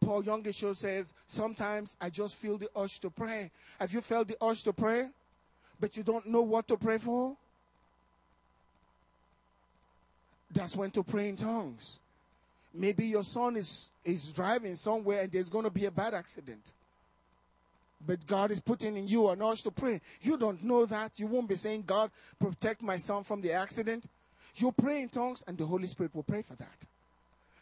Paul 0.02 0.24
Yonggi 0.24 0.54
Cho 0.54 0.74
says, 0.74 1.14
Sometimes 1.28 1.96
I 2.02 2.10
just 2.10 2.36
feel 2.36 2.58
the 2.58 2.70
urge 2.76 3.00
to 3.02 3.10
pray. 3.10 3.52
Have 3.80 3.94
you 3.94 4.02
felt 4.02 4.28
the 4.28 4.38
urge 4.42 4.64
to 4.64 4.74
pray, 4.74 5.08
but 5.80 5.96
you 5.96 6.04
don't 6.04 6.26
know 6.26 6.42
what 6.42 6.68
to 6.70 6.78
pray 6.78 6.98
for? 6.98 7.36
That's 10.52 10.76
when 10.76 10.90
to 10.92 11.04
pray 11.04 11.30
in 11.30 11.36
tongues. 11.36 11.98
Maybe 12.74 13.06
your 13.06 13.24
son 13.24 13.56
is, 13.58 13.88
is 14.04 14.28
driving 14.28 14.76
somewhere 14.76 15.22
and 15.22 15.32
there's 15.32 15.50
going 15.50 15.66
to 15.66 15.70
be 15.70 15.86
a 15.86 15.92
bad 15.92 16.14
accident 16.14 16.62
but 18.06 18.26
God 18.26 18.52
is 18.52 18.60
putting 18.60 18.96
in 18.96 19.08
you 19.08 19.30
an 19.30 19.42
urge 19.42 19.64
to 19.64 19.72
pray. 19.72 20.02
You 20.22 20.38
don't 20.38 20.64
know 20.64 20.86
that. 20.86 21.12
You 21.18 21.28
won't 21.28 21.50
be 21.50 21.56
saying, 21.56 21.84
God, 21.86 22.12
protect 22.40 22.82
my 22.82 22.98
son 22.98 23.24
from 23.24 23.42
the 23.42 23.52
accident. 23.52 24.06
You 24.56 24.72
pray 24.72 25.02
in 25.02 25.10
tongues, 25.10 25.44
and 25.48 25.58
the 25.58 25.66
Holy 25.66 25.88
Spirit 25.88 26.16
will 26.16 26.24
pray 26.24 26.42
for 26.42 26.56
that. 26.56 26.78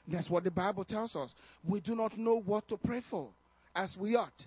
That's 0.08 0.30
what 0.30 0.44
the 0.44 0.52
Bible 0.52 0.84
tells 0.84 1.16
us. 1.16 1.36
We 1.68 1.80
do 1.80 1.96
not 1.96 2.18
know 2.18 2.40
what 2.40 2.68
to 2.70 2.78
pray 2.78 3.02
for 3.02 3.28
as 3.76 3.98
we 3.98 4.16
ought. 4.16 4.46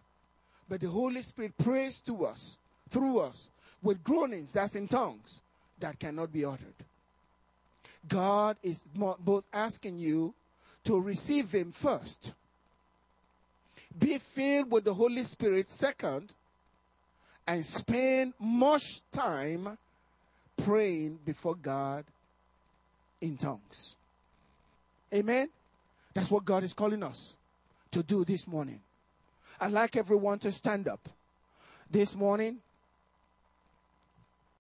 But 0.69 0.81
the 0.81 0.89
Holy 0.89 1.23
Spirit 1.23 1.59
prays 1.59 1.99
to 2.07 2.25
us, 2.25 2.57
through 2.89 3.21
us, 3.21 3.49
with 3.83 4.03
groanings 4.05 4.51
that's 4.51 4.75
in 4.75 4.89
tongues 4.89 5.41
that 5.81 5.99
cannot 5.99 6.33
be 6.33 6.45
uttered. 6.45 6.75
God 8.09 8.57
is 8.63 8.85
both 8.95 9.45
asking 9.53 9.99
you 9.99 10.33
to 10.85 10.99
receive 10.99 11.53
Him 11.53 11.73
first 11.73 12.33
be 13.99 14.19
filled 14.19 14.71
with 14.71 14.85
the 14.85 14.95
Holy 14.95 15.23
Spirit 15.23 15.71
second, 15.71 16.33
and 17.47 17.65
spend 17.65 18.35
much 18.39 19.01
time 19.11 19.77
praying 20.57 21.19
before 21.25 21.55
God 21.55 22.05
in 23.21 23.37
tongues. 23.37 23.97
Amen? 25.13 25.49
That's 26.15 26.31
what 26.31 26.45
God 26.45 26.63
is 26.63 26.73
calling 26.73 27.03
us 27.03 27.35
to 27.91 28.03
do 28.03 28.25
this 28.25 28.47
morning. 28.47 28.81
I'd 29.61 29.73
like 29.73 29.97
everyone 29.97 30.39
to 30.41 30.53
stand 30.53 30.89
up 30.89 31.09
this 31.91 32.15
morning. 32.15 32.59